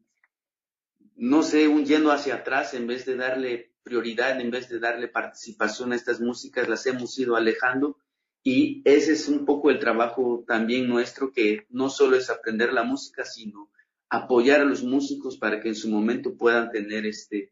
no 1.15 1.43
sé, 1.43 1.67
un 1.67 1.85
yendo 1.85 2.11
hacia 2.11 2.35
atrás 2.35 2.73
en 2.73 2.87
vez 2.87 3.05
de 3.05 3.15
darle 3.15 3.73
prioridad, 3.83 4.39
en 4.39 4.51
vez 4.51 4.69
de 4.69 4.79
darle 4.79 5.07
participación 5.07 5.91
a 5.91 5.95
estas 5.95 6.19
músicas, 6.19 6.67
las 6.67 6.85
hemos 6.85 7.17
ido 7.17 7.35
alejando. 7.35 7.97
Y 8.43 8.81
ese 8.85 9.13
es 9.13 9.27
un 9.27 9.45
poco 9.45 9.71
el 9.71 9.79
trabajo 9.79 10.43
también 10.47 10.87
nuestro, 10.87 11.31
que 11.31 11.65
no 11.69 11.89
solo 11.89 12.15
es 12.15 12.29
aprender 12.29 12.73
la 12.73 12.83
música, 12.83 13.25
sino 13.25 13.71
apoyar 14.09 14.61
a 14.61 14.65
los 14.65 14.83
músicos 14.83 15.37
para 15.37 15.59
que 15.61 15.69
en 15.69 15.75
su 15.75 15.89
momento 15.89 16.35
puedan 16.35 16.71
tener 16.71 17.05
este, 17.05 17.51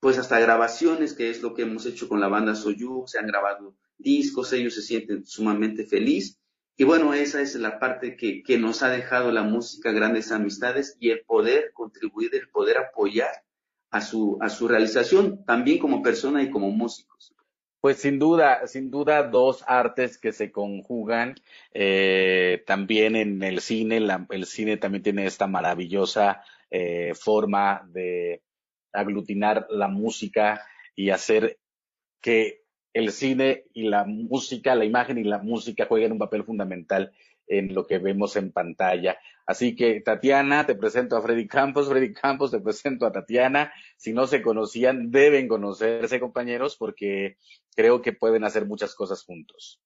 pues 0.00 0.18
hasta 0.18 0.40
grabaciones, 0.40 1.12
que 1.12 1.30
es 1.30 1.42
lo 1.42 1.54
que 1.54 1.62
hemos 1.62 1.86
hecho 1.86 2.08
con 2.08 2.20
la 2.20 2.28
banda 2.28 2.54
Soyu, 2.54 3.04
se 3.06 3.18
han 3.18 3.26
grabado 3.26 3.76
discos, 3.98 4.52
ellos 4.52 4.74
se 4.74 4.82
sienten 4.82 5.26
sumamente 5.26 5.84
feliz. 5.84 6.38
Y 6.76 6.84
bueno, 6.84 7.12
esa 7.12 7.42
es 7.42 7.54
la 7.56 7.78
parte 7.78 8.16
que, 8.16 8.42
que 8.42 8.56
nos 8.56 8.82
ha 8.82 8.88
dejado 8.88 9.30
la 9.30 9.42
música, 9.42 9.92
grandes 9.92 10.32
amistades 10.32 10.96
y 10.98 11.10
el 11.10 11.20
poder 11.26 11.72
contribuir, 11.74 12.34
el 12.34 12.48
poder 12.48 12.78
apoyar 12.78 13.44
a 13.90 14.00
su, 14.00 14.38
a 14.40 14.48
su 14.48 14.68
realización, 14.68 15.44
también 15.44 15.78
como 15.78 16.02
persona 16.02 16.42
y 16.42 16.50
como 16.50 16.70
músicos. 16.70 17.34
Pues 17.80 17.96
sin 17.98 18.18
duda, 18.18 18.66
sin 18.66 18.90
duda, 18.90 19.22
dos 19.22 19.64
artes 19.66 20.18
que 20.18 20.32
se 20.32 20.52
conjugan. 20.52 21.34
Eh, 21.72 22.62
también 22.66 23.16
en 23.16 23.42
el 23.42 23.60
cine, 23.60 24.06
el 24.28 24.44
cine 24.44 24.76
también 24.76 25.02
tiene 25.02 25.24
esta 25.24 25.46
maravillosa 25.46 26.42
eh, 26.70 27.14
forma 27.14 27.88
de 27.90 28.42
aglutinar 28.92 29.66
la 29.70 29.88
música 29.88 30.62
y 30.94 31.10
hacer 31.10 31.58
que 32.20 32.64
el 32.92 33.12
cine 33.12 33.64
y 33.72 33.84
la 33.84 34.04
música, 34.04 34.74
la 34.74 34.84
imagen 34.84 35.16
y 35.16 35.24
la 35.24 35.38
música 35.38 35.86
jueguen 35.86 36.12
un 36.12 36.18
papel 36.18 36.44
fundamental 36.44 37.12
en 37.46 37.74
lo 37.74 37.86
que 37.86 37.98
vemos 37.98 38.36
en 38.36 38.52
pantalla. 38.52 39.18
Así 39.50 39.74
que 39.74 40.00
Tatiana, 40.00 40.64
te 40.64 40.76
presento 40.76 41.16
a 41.16 41.22
Freddy 41.22 41.48
Campos, 41.48 41.88
Freddy 41.88 42.12
Campos, 42.12 42.52
te 42.52 42.60
presento 42.60 43.04
a 43.04 43.10
Tatiana. 43.10 43.72
Si 43.96 44.12
no 44.12 44.28
se 44.28 44.42
conocían, 44.42 45.10
deben 45.10 45.48
conocerse, 45.48 46.20
compañeros, 46.20 46.76
porque 46.76 47.36
creo 47.74 48.00
que 48.00 48.12
pueden 48.12 48.44
hacer 48.44 48.64
muchas 48.64 48.94
cosas 48.94 49.24
juntos. 49.24 49.82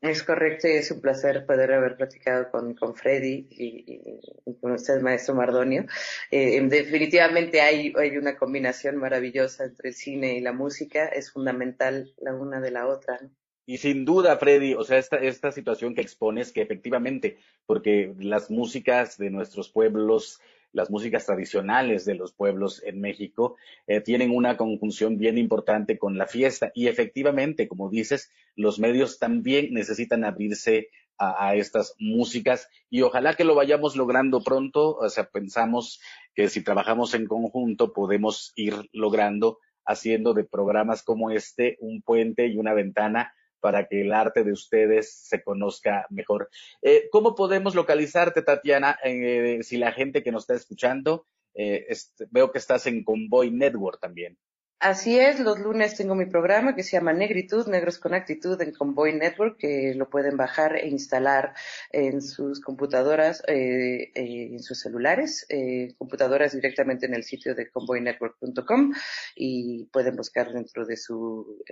Es 0.00 0.22
correcto 0.22 0.66
y 0.66 0.72
es 0.72 0.90
un 0.90 1.02
placer 1.02 1.44
poder 1.44 1.74
haber 1.74 1.96
platicado 1.96 2.50
con, 2.50 2.74
con 2.74 2.96
Freddy 2.96 3.48
y, 3.50 4.56
con 4.62 4.72
usted, 4.72 5.02
maestro 5.02 5.34
Mardonio. 5.34 5.84
Eh, 6.30 6.62
definitivamente 6.62 7.60
hay, 7.60 7.92
hay 7.94 8.16
una 8.16 8.38
combinación 8.38 8.96
maravillosa 8.96 9.64
entre 9.64 9.90
el 9.90 9.94
cine 9.94 10.38
y 10.38 10.40
la 10.40 10.54
música, 10.54 11.04
es 11.08 11.30
fundamental 11.30 12.14
la 12.16 12.34
una 12.34 12.62
de 12.62 12.70
la 12.70 12.86
otra. 12.86 13.20
Y 13.64 13.78
sin 13.78 14.04
duda, 14.04 14.36
Freddy, 14.38 14.74
o 14.74 14.82
sea, 14.82 14.98
esta, 14.98 15.18
esta 15.18 15.52
situación 15.52 15.94
que 15.94 16.00
expones, 16.00 16.50
que 16.50 16.62
efectivamente, 16.62 17.36
porque 17.66 18.14
las 18.18 18.50
músicas 18.50 19.18
de 19.18 19.30
nuestros 19.30 19.70
pueblos 19.70 20.40
las 20.72 20.90
músicas 20.90 21.26
tradicionales 21.26 22.04
de 22.04 22.14
los 22.14 22.32
pueblos 22.32 22.82
en 22.84 23.00
México 23.00 23.56
eh, 23.86 24.00
tienen 24.00 24.30
una 24.30 24.56
conjunción 24.56 25.18
bien 25.18 25.38
importante 25.38 25.98
con 25.98 26.16
la 26.16 26.26
fiesta. 26.26 26.72
Y 26.74 26.88
efectivamente, 26.88 27.68
como 27.68 27.90
dices, 27.90 28.30
los 28.56 28.78
medios 28.78 29.18
también 29.18 29.72
necesitan 29.74 30.24
abrirse 30.24 30.88
a, 31.18 31.54
estas 31.54 31.94
músicas 31.98 32.68
y 32.90 33.02
ojalá 33.02 33.34
que 33.34 33.44
lo 33.44 33.54
vayamos 33.54 33.94
logrando 33.94 34.42
pronto, 34.42 34.96
o 34.96 35.08
sea, 35.08 35.28
pensamos 35.28 36.00
que 36.34 36.48
si 36.48 36.64
trabajamos 36.64 37.14
en 37.14 37.26
conjunto 37.26 37.92
podemos 37.92 38.52
ir 38.56 38.74
logrando 38.92 39.58
haciendo 39.84 40.34
de 40.34 40.42
programas 40.42 41.04
como 41.04 41.30
este 41.30 41.76
un 41.80 42.02
puente 42.02 42.48
y 42.48 42.56
una 42.56 42.74
ventana 42.74 43.34
para 43.62 43.86
que 43.86 44.02
el 44.02 44.12
arte 44.12 44.42
de 44.42 44.52
ustedes 44.52 45.14
se 45.14 45.42
conozca 45.42 46.06
mejor. 46.10 46.50
Eh, 46.82 47.08
¿Cómo 47.12 47.36
podemos 47.36 47.76
localizarte, 47.76 48.42
Tatiana, 48.42 48.98
eh, 49.04 49.60
si 49.62 49.76
la 49.78 49.92
gente 49.92 50.24
que 50.24 50.32
nos 50.32 50.42
está 50.42 50.54
escuchando, 50.54 51.26
eh, 51.54 51.86
veo 52.30 52.50
que 52.50 52.58
estás 52.58 52.86
en 52.86 53.04
Convoy 53.04 53.52
Network 53.52 54.00
también? 54.00 54.36
Así 54.82 55.16
es, 55.16 55.38
los 55.38 55.60
lunes 55.60 55.94
tengo 55.94 56.16
mi 56.16 56.26
programa 56.26 56.74
que 56.74 56.82
se 56.82 56.96
llama 56.96 57.12
Negritud, 57.12 57.68
Negros 57.68 57.98
con 57.98 58.14
Actitud 58.14 58.60
en 58.60 58.72
Convoy 58.72 59.12
Network, 59.12 59.56
que 59.56 59.94
lo 59.94 60.10
pueden 60.10 60.36
bajar 60.36 60.74
e 60.74 60.88
instalar 60.88 61.54
en 61.92 62.20
sus 62.20 62.60
computadoras, 62.60 63.44
eh, 63.46 64.10
en 64.12 64.58
sus 64.58 64.80
celulares, 64.80 65.46
eh, 65.50 65.94
computadoras 65.96 66.54
directamente 66.54 67.06
en 67.06 67.14
el 67.14 67.22
sitio 67.22 67.54
de 67.54 67.70
convoynetwork.com 67.70 68.92
y 69.36 69.84
pueden 69.92 70.16
buscar 70.16 70.52
dentro 70.52 70.84
de 70.84 70.96
su 70.96 71.62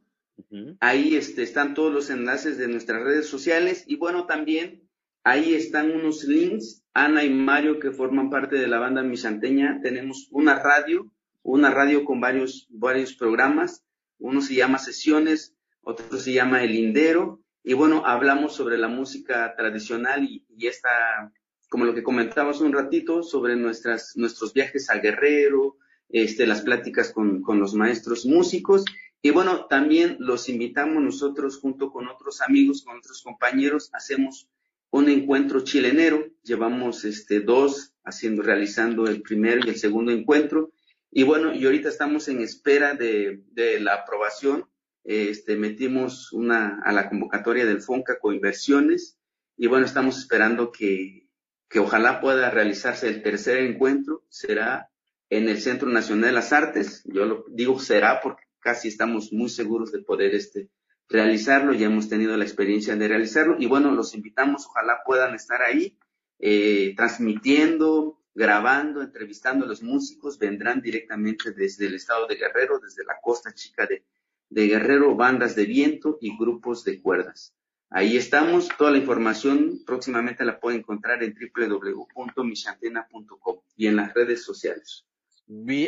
Ahí 0.80 1.16
este, 1.16 1.44
están 1.44 1.74
todos 1.74 1.94
los 1.94 2.10
enlaces 2.10 2.58
de 2.58 2.68
nuestras 2.68 3.04
redes 3.04 3.28
sociales 3.28 3.86
y 3.88 3.96
bueno, 3.96 4.26
también 4.26 4.90
Ahí 5.24 5.54
están 5.54 5.92
unos 5.92 6.24
links. 6.24 6.84
Ana 6.94 7.24
y 7.24 7.30
Mario, 7.30 7.80
que 7.80 7.92
forman 7.92 8.30
parte 8.30 8.56
de 8.56 8.68
la 8.68 8.80
banda 8.80 9.04
misanteña, 9.04 9.80
tenemos 9.82 10.28
una 10.32 10.60
radio, 10.60 11.12
una 11.44 11.70
radio 11.70 12.04
con 12.04 12.20
varios, 12.20 12.68
varios 12.70 13.14
programas. 13.14 13.86
Uno 14.18 14.42
se 14.42 14.56
llama 14.56 14.78
Sesiones, 14.78 15.56
otro 15.82 16.18
se 16.18 16.34
llama 16.34 16.64
El 16.64 16.72
Lindero. 16.72 17.40
Y 17.64 17.74
bueno, 17.74 18.04
hablamos 18.06 18.56
sobre 18.56 18.78
la 18.78 18.88
música 18.88 19.56
tradicional 19.56 20.24
y, 20.24 20.44
y 20.50 20.68
esta, 20.68 21.32
como 21.72 21.86
lo 21.86 21.94
que 21.96 22.04
comentábamos 22.04 22.60
un 22.60 22.74
ratito, 22.74 23.24
sobre 23.24 23.56
nuestras, 23.56 24.18
nuestros 24.18 24.54
viajes 24.54 24.90
a 24.90 24.98
Guerrero, 24.98 25.78
este, 26.10 26.46
las 26.46 26.64
pláticas 26.64 27.14
con, 27.14 27.42
con 27.42 27.62
los 27.62 27.76
maestros 27.76 28.26
músicos. 28.26 28.84
Y 29.22 29.30
bueno, 29.30 29.68
también 29.68 30.18
los 30.20 30.50
invitamos 30.50 31.02
nosotros 31.02 31.60
junto 31.60 31.90
con 31.90 32.10
otros 32.10 32.42
amigos, 32.42 32.84
con 32.84 32.98
otros 32.98 33.22
compañeros, 33.24 33.90
hacemos 33.94 34.50
un 34.90 35.08
encuentro 35.08 35.62
chilenero. 35.62 36.26
Llevamos 36.44 37.06
este, 37.06 37.40
dos 37.40 37.94
haciendo, 38.04 38.44
realizando 38.44 39.08
el 39.08 39.22
primero 39.22 39.62
y 39.66 39.70
el 39.70 39.78
segundo 39.78 40.12
encuentro. 40.12 40.74
Y 41.10 41.24
bueno, 41.24 41.56
y 41.56 41.64
ahorita 41.64 41.88
estamos 41.88 42.28
en 42.28 42.42
espera 42.42 42.96
de, 42.96 43.46
de 43.54 43.80
la 43.80 43.94
aprobación. 43.94 44.66
Este, 45.06 45.56
metimos 45.56 46.34
una 46.34 46.82
a 46.84 46.92
la 46.92 47.08
convocatoria 47.08 47.66
del 47.66 47.82
FONCA 47.82 48.18
inversiones 48.26 49.18
y 49.56 49.68
bueno, 49.68 49.86
estamos 49.86 50.18
esperando 50.18 50.70
que, 50.74 51.31
que 51.72 51.80
ojalá 51.80 52.20
pueda 52.20 52.52
realizarse 52.52 53.08
el 53.08 53.24
tercer 53.24 53.60
encuentro. 53.60 54.24
Será 54.30 54.92
en 55.30 55.48
el 55.48 55.62
Centro 55.62 55.90
Nacional 55.90 56.26
de 56.26 56.32
las 56.34 56.54
Artes. 56.54 57.02
Yo 57.06 57.26
lo 57.26 57.46
digo 57.50 57.80
será 57.80 58.20
porque 58.22 58.44
casi 58.60 58.90
estamos 58.90 59.32
muy 59.32 59.50
seguros 59.50 59.92
de 59.92 60.04
poder 60.04 60.36
este, 60.36 60.70
realizarlo, 61.08 61.74
ya 61.74 61.88
hemos 61.88 62.10
tenido 62.10 62.38
la 62.38 62.44
experiencia 62.44 62.96
de 62.96 63.08
realizarlo 63.08 63.56
y 63.58 63.66
bueno, 63.66 63.92
los 63.92 64.14
invitamos, 64.14 64.68
ojalá 64.68 65.00
puedan 65.06 65.34
estar 65.34 65.62
ahí 65.62 65.98
eh, 66.40 66.94
transmitiendo, 66.96 68.20
grabando, 68.34 69.02
entrevistando 69.02 69.66
a 69.66 69.68
los 69.68 69.82
músicos, 69.82 70.38
vendrán 70.38 70.82
directamente 70.82 71.52
desde 71.52 71.88
el 71.88 71.96
estado 71.96 72.28
de 72.28 72.36
Guerrero, 72.36 72.80
desde 72.80 73.04
la 73.04 73.16
costa 73.22 73.54
chica 73.54 73.88
de, 73.88 74.06
de 74.50 74.68
Guerrero, 74.68 75.16
bandas 75.16 75.56
de 75.56 75.66
viento 75.66 76.18
y 76.22 76.38
grupos 76.38 76.84
de 76.84 77.02
cuerdas. 77.02 77.54
Ahí 77.92 78.18
estamos, 78.18 78.70
toda 78.78 78.92
la 78.92 78.98
información 78.98 79.82
próximamente 79.86 80.44
la 80.46 80.60
pueden 80.60 80.80
encontrar 80.80 81.24
en 81.24 81.36
www.michantena.com 81.36 83.60
y 83.78 83.88
en 83.88 83.96
las 83.98 84.14
redes 84.14 84.44
sociales 84.44 85.06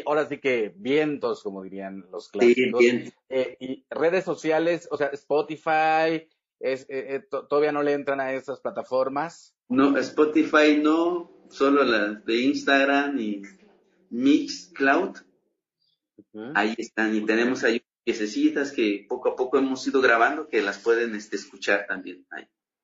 ahora 0.05 0.27
sí 0.27 0.39
que 0.39 0.73
vientos, 0.75 1.43
como 1.43 1.63
dirían 1.63 2.05
los 2.11 2.29
clásicos. 2.29 2.83
Eh, 3.29 3.57
y 3.59 3.85
redes 3.89 4.25
sociales, 4.25 4.87
o 4.91 4.97
sea, 4.97 5.07
Spotify, 5.07 6.27
es, 6.59 6.83
eh, 6.89 7.15
eh, 7.15 7.23
todavía 7.29 7.71
no 7.71 7.83
le 7.83 7.93
entran 7.93 8.19
a 8.19 8.33
esas 8.33 8.59
plataformas. 8.59 9.55
No, 9.69 9.97
Spotify 9.97 10.79
no, 10.81 11.31
solo 11.49 11.83
las 11.83 12.25
de 12.25 12.41
Instagram 12.41 13.19
y 13.19 13.41
Mixcloud. 14.09 15.17
Ahí 16.55 16.73
están, 16.77 17.15
y 17.15 17.25
tenemos 17.25 17.63
ahí 17.63 17.82
piececitas 18.03 18.71
que 18.71 19.05
poco 19.07 19.29
a 19.29 19.35
poco 19.35 19.57
hemos 19.57 19.85
ido 19.87 20.01
grabando 20.01 20.47
que 20.47 20.61
las 20.61 20.79
pueden 20.79 21.15
este, 21.15 21.35
escuchar 21.35 21.85
también. 21.87 22.25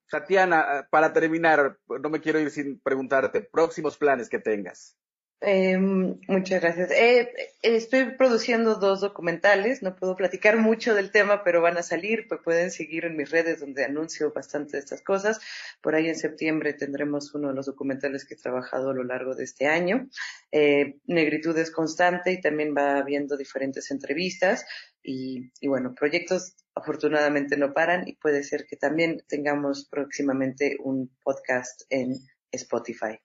Tatiana, 0.09 0.88
para 0.89 1.13
terminar, 1.13 1.78
no 1.88 2.09
me 2.09 2.20
quiero 2.20 2.39
ir 2.39 2.49
sin 2.49 2.80
preguntarte, 2.80 3.41
próximos 3.41 3.97
planes 3.97 4.30
que 4.30 4.39
tengas. 4.39 4.97
Eh, 5.42 5.78
muchas 5.78 6.62
gracias. 6.62 6.92
Eh, 6.92 7.32
estoy 7.62 8.18
produciendo 8.18 8.76
dos 8.76 9.00
documentales, 9.00 9.82
no 9.82 9.96
puedo 9.96 10.18
platicar 10.18 10.58
mucho 10.58 10.94
del 10.94 11.12
tema, 11.12 11.46
pero 11.46 11.62
van 11.62 11.78
a 11.78 11.84
salir, 11.84 12.28
pues 12.28 12.42
pueden 12.44 12.72
seguir 12.72 13.06
en 13.06 13.16
mis 13.16 13.32
redes 13.32 13.62
donde 13.62 13.86
anuncio 13.86 14.34
bastante 14.34 14.74
de 14.74 14.80
estas 14.80 15.02
cosas. 15.02 15.40
Por 15.82 15.96
ahí 15.96 16.10
en 16.10 16.18
septiembre 16.18 16.74
tendremos 16.74 17.34
uno 17.34 17.50
de 17.50 17.54
los 17.54 17.68
documentales 17.68 18.26
que 18.26 18.34
he 18.34 18.38
trabajado 18.38 18.90
a 18.90 18.94
lo 18.94 19.06
largo 19.06 19.34
de 19.34 19.46
este 19.46 19.68
año. 19.68 20.10
Eh, 20.52 20.98
Negritud 21.06 21.58
es 21.58 21.72
constante 21.72 22.34
y 22.34 22.42
también 22.42 22.76
va 22.76 22.98
habiendo 22.98 23.38
diferentes 23.38 23.92
entrevistas 23.92 24.66
y, 25.02 25.52
y 25.62 25.68
bueno, 25.70 25.96
proyectos 25.96 26.58
afortunadamente 26.76 27.56
no 27.56 27.74
paran 27.74 28.06
y 28.10 28.16
puede 28.18 28.44
ser 28.44 28.66
que 28.66 28.76
también 28.76 29.24
tengamos 29.30 29.88
próximamente 29.90 30.76
un 30.84 31.10
podcast 31.24 31.84
en 31.90 32.16
Spotify. 32.52 33.20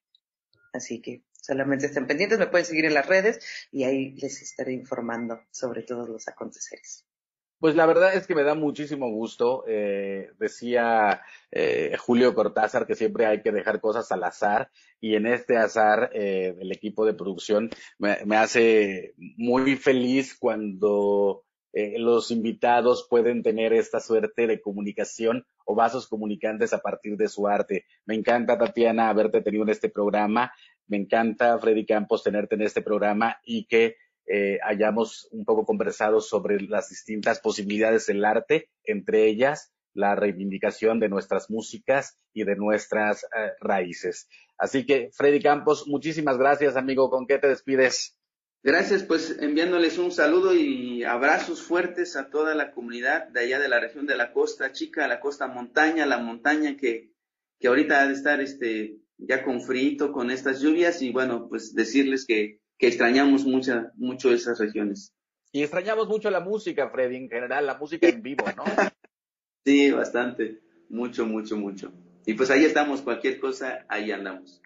Así 0.73 1.01
que 1.01 1.23
solamente 1.45 1.86
estén 1.86 2.07
pendientes, 2.07 2.38
me 2.38 2.47
pueden 2.47 2.64
seguir 2.64 2.86
en 2.86 2.95
las 2.95 3.07
redes 3.07 3.68
y 3.70 3.84
ahí 3.84 4.12
les 4.16 4.40
estaré 4.40 4.72
informando 4.72 5.40
sobre 5.51 5.82
todos 5.82 6.09
los 6.09 6.26
aconteceres. 6.26 7.05
Pues 7.61 7.76
la 7.76 7.86
verdad 7.86 8.14
es 8.14 8.26
que 8.26 8.34
me 8.34 8.42
da 8.42 8.55
muchísimo 8.55 9.11
gusto. 9.11 9.64
Eh, 9.68 10.30
decía 10.38 11.22
eh, 11.51 11.97
Julio 11.99 12.34
Cortázar 12.34 12.86
que 12.86 12.95
siempre 12.95 13.26
hay 13.26 13.42
que 13.42 13.53
dejar 13.53 13.80
cosas 13.80 14.11
al 14.12 14.24
azar 14.24 14.70
y 15.01 15.14
en 15.14 15.26
este 15.26 15.57
azar 15.57 16.11
eh, 16.12 16.57
el 16.59 16.72
equipo 16.72 17.07
de 17.07 17.14
producción 17.14 17.70
me, 17.99 18.18
me 18.24 18.36
hace 18.36 19.14
muy 19.16 19.76
feliz 19.76 20.36
cuando 20.38 21.45
eh, 21.76 21.99
los 21.99 22.30
invitados 22.30 23.05
pueden 23.11 23.42
tener 23.42 23.72
esta 23.72 23.99
suerte 23.99 24.47
de 24.47 24.61
comunicación 24.61 25.45
o 25.64 25.74
vasos 25.74 26.07
comunicantes 26.07 26.72
a 26.72 26.78
partir 26.78 27.16
de 27.16 27.26
su 27.26 27.49
arte. 27.49 27.84
Me 28.07 28.14
encanta, 28.14 28.57
Tatiana, 28.57 29.09
haberte 29.09 29.40
tenido 29.40 29.64
en 29.64 29.70
este 29.70 29.88
programa. 29.88 30.53
Me 30.87 30.97
encanta, 30.97 31.59
Freddy 31.59 31.87
Campos, 31.87 32.22
tenerte 32.22 32.55
en 32.55 32.62
este 32.62 32.82
programa 32.82 33.39
y 33.45 33.66
que 33.66 33.97
eh, 34.26 34.59
hayamos 34.64 35.28
un 35.32 35.45
poco 35.45 35.64
conversado 35.64 36.20
sobre 36.20 36.61
las 36.61 36.89
distintas 36.89 37.41
posibilidades 37.41 38.07
del 38.07 38.24
arte, 38.24 38.70
entre 38.85 39.26
ellas 39.26 39.72
la 39.95 40.16
reivindicación 40.16 40.99
de 40.99 41.09
nuestras 41.09 41.51
músicas 41.51 42.18
y 42.32 42.45
de 42.45 42.57
nuestras 42.57 43.24
eh, 43.24 43.53
raíces. 43.61 44.28
Así 44.59 44.85
que, 44.85 45.11
Freddy 45.12 45.41
Campos, 45.41 45.87
muchísimas 45.87 46.37
gracias, 46.37 46.76
amigo. 46.76 47.11
¿Con 47.11 47.26
qué 47.26 47.39
te 47.39 47.49
despides? 47.49 48.16
Gracias, 48.62 49.03
pues 49.05 49.37
enviándoles 49.41 49.99
un 49.99 50.11
saludo 50.11 50.55
y 50.55 51.05
abrazos 51.05 51.62
fuertes 51.62 52.16
a 52.16 52.30
toda 52.30 52.55
la 52.55 52.72
comunidad 52.72 53.28
de 53.28 53.41
allá 53.41 53.59
de 53.59 53.68
la 53.68 53.78
región 53.78 54.07
de 54.07 54.16
la 54.16 54.32
costa 54.32 54.72
chica, 54.72 55.07
la 55.07 55.20
costa 55.20 55.47
montaña, 55.47 56.07
la 56.07 56.18
montaña 56.18 56.76
que, 56.76 57.12
que 57.61 57.68
ahorita 57.68 58.01
ha 58.01 58.07
de 58.07 58.14
estar 58.14 58.41
este, 58.41 59.04
ya 59.19 59.45
con 59.45 59.61
frito, 59.61 60.12
con 60.12 60.31
estas 60.31 60.61
lluvias 60.61 61.03
y 61.03 61.11
bueno, 61.11 61.49
pues 61.49 61.75
decirles 61.75 62.27
que, 62.27 62.61
que 62.79 62.89
extrañamos 62.89 63.45
mucha, 63.45 63.93
mucho 63.97 64.33
esas 64.33 64.59
regiones. 64.59 65.12
Y 65.53 65.62
extrañamos 65.62 66.09
mucho 66.09 66.31
la 66.31 66.41
música, 66.41 66.91
Freddy, 66.91 67.17
en 67.17 67.29
general, 67.29 67.67
la 67.67 67.79
música 67.79 68.09
en 68.09 68.23
vivo, 68.23 68.45
¿no? 68.57 68.65
sí, 69.65 69.91
bastante, 69.93 70.61
mucho, 70.89 71.27
mucho, 71.27 71.57
mucho. 71.57 71.93
Y 72.27 72.35
pues 72.35 72.51
ahí 72.51 72.65
estamos, 72.65 73.03
cualquier 73.03 73.39
cosa, 73.39 73.85
ahí 73.89 74.11
andamos. 74.11 74.61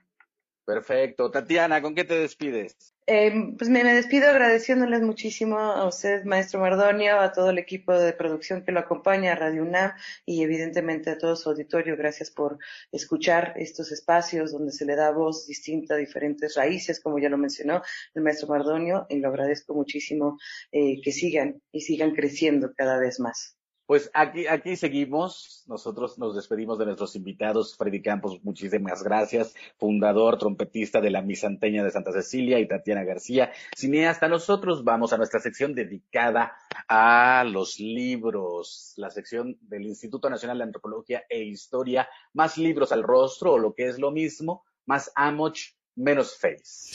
Perfecto. 0.65 1.31
Tatiana, 1.31 1.83
¿con 1.83 1.95
qué 1.95 2.05
te 2.05 2.15
despides? 2.15 2.95
Eh, 3.11 3.55
pues 3.57 3.71
me, 3.71 3.83
despido 3.85 4.29
agradeciéndoles 4.29 5.01
muchísimo 5.01 5.59
a 5.59 5.87
usted, 5.89 6.25
maestro 6.25 6.61
Mardonio, 6.61 7.19
a 7.19 7.33
todo 7.33 7.49
el 7.49 7.57
equipo 7.57 7.95
de 7.95 8.13
producción 8.13 8.63
que 8.63 8.71
lo 8.71 8.81
acompaña, 8.81 9.33
a 9.33 9.35
Radio 9.35 9.63
UNAM 9.63 9.93
y 10.27 10.43
evidentemente 10.43 11.09
a 11.09 11.17
todo 11.17 11.35
su 11.35 11.49
auditorio. 11.49 11.97
Gracias 11.97 12.31
por 12.31 12.59
escuchar 12.93 13.55
estos 13.57 13.93
espacios 13.93 14.53
donde 14.53 14.73
se 14.73 14.85
le 14.85 14.95
da 14.95 15.11
voz 15.11 15.47
distinta 15.47 15.95
a 15.95 15.97
diferentes 15.97 16.55
raíces, 16.55 17.01
como 17.01 17.19
ya 17.19 17.31
lo 17.31 17.39
mencionó 17.39 17.81
el 18.15 18.23
maestro 18.23 18.49
Mardonio, 18.49 19.07
y 19.09 19.17
lo 19.21 19.29
agradezco 19.29 19.73
muchísimo 19.73 20.37
eh, 20.71 21.01
que 21.01 21.11
sigan 21.11 21.63
y 21.73 21.81
sigan 21.81 22.15
creciendo 22.15 22.75
cada 22.77 22.99
vez 22.99 23.21
más. 23.21 23.58
Pues 23.89 24.11
aquí, 24.13 24.47
aquí 24.47 24.77
seguimos. 24.77 25.65
Nosotros 25.67 26.19
nos 26.19 26.37
despedimos 26.37 26.79
de 26.79 26.85
nuestros 26.85 27.17
invitados. 27.17 27.75
Freddy 27.75 28.03
Campos, 28.03 28.39
muchísimas 28.43 29.03
gracias. 29.03 29.55
Fundador, 29.79 30.37
trompetista 30.37 31.01
de 31.01 31.09
la 31.09 31.23
Misanteña 31.23 31.83
de 31.83 31.91
Santa 31.91 32.13
Cecilia 32.13 32.61
y 32.61 32.69
Tatiana 32.69 33.03
García, 33.05 33.51
cineasta. 33.75 34.29
Nosotros 34.29 34.85
vamos 34.85 35.15
a 35.15 35.17
nuestra 35.17 35.41
sección 35.41 35.75
dedicada 35.75 36.53
a 36.87 37.45
los 37.51 37.81
libros, 37.81 38.93
la 38.97 39.11
sección 39.11 39.57
del 39.63 39.87
Instituto 39.87 40.29
Nacional 40.29 40.59
de 40.59 40.65
Antropología 40.65 41.23
e 41.27 41.45
Historia. 41.45 42.11
Más 42.35 42.59
libros 42.59 42.93
al 42.93 43.03
rostro, 43.03 43.53
o 43.53 43.59
lo 43.59 43.75
que 43.75 43.89
es 43.89 43.99
lo 43.99 44.11
mismo, 44.11 44.67
más 44.85 45.11
amoch, 45.15 45.57
menos 45.97 46.37
face. 46.39 46.93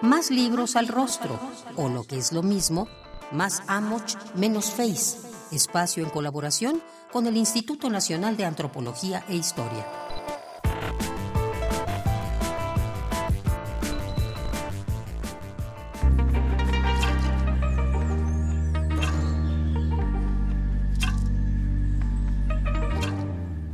Más 0.00 0.30
libros 0.30 0.76
al 0.76 0.86
rostro, 0.86 1.40
o 1.74 1.88
lo 1.88 2.04
que 2.04 2.18
es 2.18 2.30
lo 2.30 2.44
mismo, 2.44 2.86
más 3.32 3.62
Amoch, 3.66 4.14
menos 4.34 4.70
Face, 4.70 5.18
espacio 5.52 6.02
en 6.02 6.10
colaboración 6.10 6.82
con 7.12 7.26
el 7.26 7.36
Instituto 7.36 7.90
Nacional 7.90 8.36
de 8.36 8.44
Antropología 8.44 9.24
e 9.28 9.36
Historia. 9.36 9.86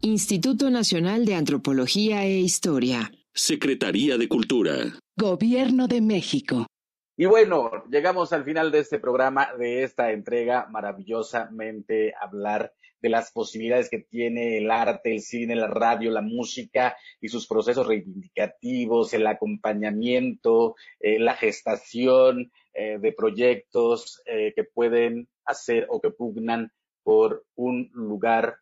Instituto 0.07 0.71
Nacional 0.71 1.25
de 1.25 1.35
Antropología 1.35 2.25
e 2.25 2.39
Historia. 2.39 3.11
Secretaría 3.35 4.17
de 4.17 4.29
Cultura. 4.29 4.73
Gobierno 5.17 5.89
de 5.89 6.01
México. 6.01 6.69
Y 7.17 7.27
bueno, 7.27 7.73
llegamos 7.91 8.33
al 8.33 8.45
final 8.45 8.71
de 8.71 8.79
este 8.79 9.01
programa, 9.01 9.49
de 9.59 9.83
esta 9.83 10.13
entrega, 10.13 10.69
maravillosamente 10.71 12.15
hablar 12.21 12.73
de 13.03 13.09
las 13.09 13.33
posibilidades 13.33 13.91
que 13.91 13.99
tiene 13.99 14.59
el 14.59 14.71
arte, 14.71 15.13
el 15.13 15.23
cine, 15.23 15.57
la 15.57 15.67
radio, 15.67 16.13
la 16.13 16.23
música 16.23 16.97
y 17.21 17.29
sus 17.29 17.49
procesos 17.49 17.89
reivindicativos, 17.89 19.13
el 19.13 19.27
acompañamiento, 19.27 20.77
eh, 21.01 21.19
la 21.19 21.35
gestación 21.35 22.53
eh, 22.75 22.99
de 23.01 23.13
proyectos 23.13 24.23
eh, 24.25 24.53
que 24.55 24.63
pueden 24.63 25.27
hacer 25.45 25.89
o 25.91 26.01
que 26.01 26.11
pugnan 26.11 26.71
por 27.03 27.45
un 27.57 27.91
lugar 27.93 28.59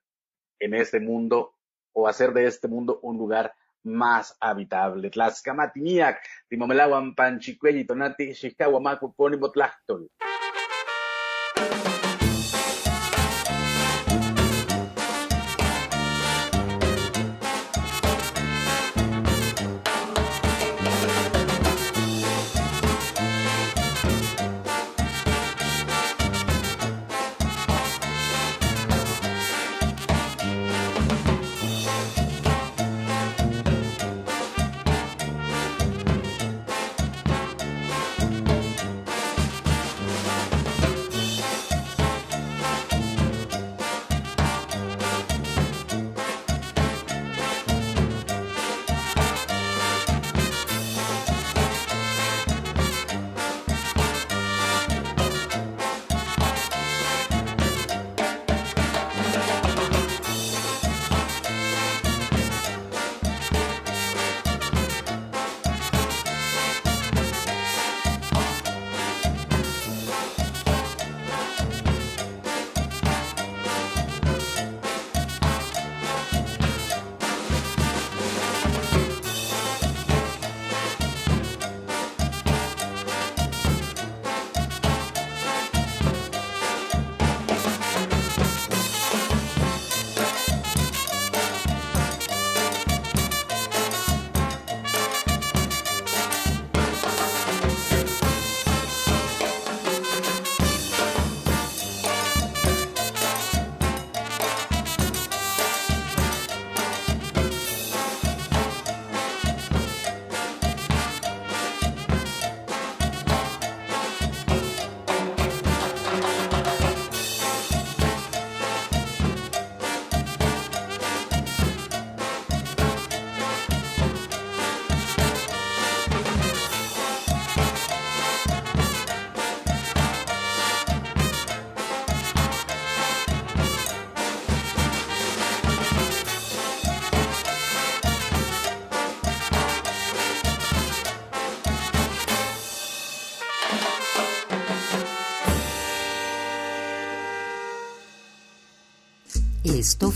en 0.64 0.74
este 0.74 1.00
mundo 1.00 1.54
o 1.92 2.08
hacer 2.08 2.32
de 2.32 2.46
este 2.46 2.68
mundo 2.68 2.98
un 3.02 3.18
lugar 3.18 3.54
más 3.84 4.36
habitable. 4.40 5.10
Tlaxcamatiniac, 5.10 6.20
Timomelawan, 6.48 7.14
Panchicuelli, 7.14 7.84
Tonati, 7.84 8.34
Xixcahuamaco, 8.34 9.12
Ponimotlachtol. 9.12 10.10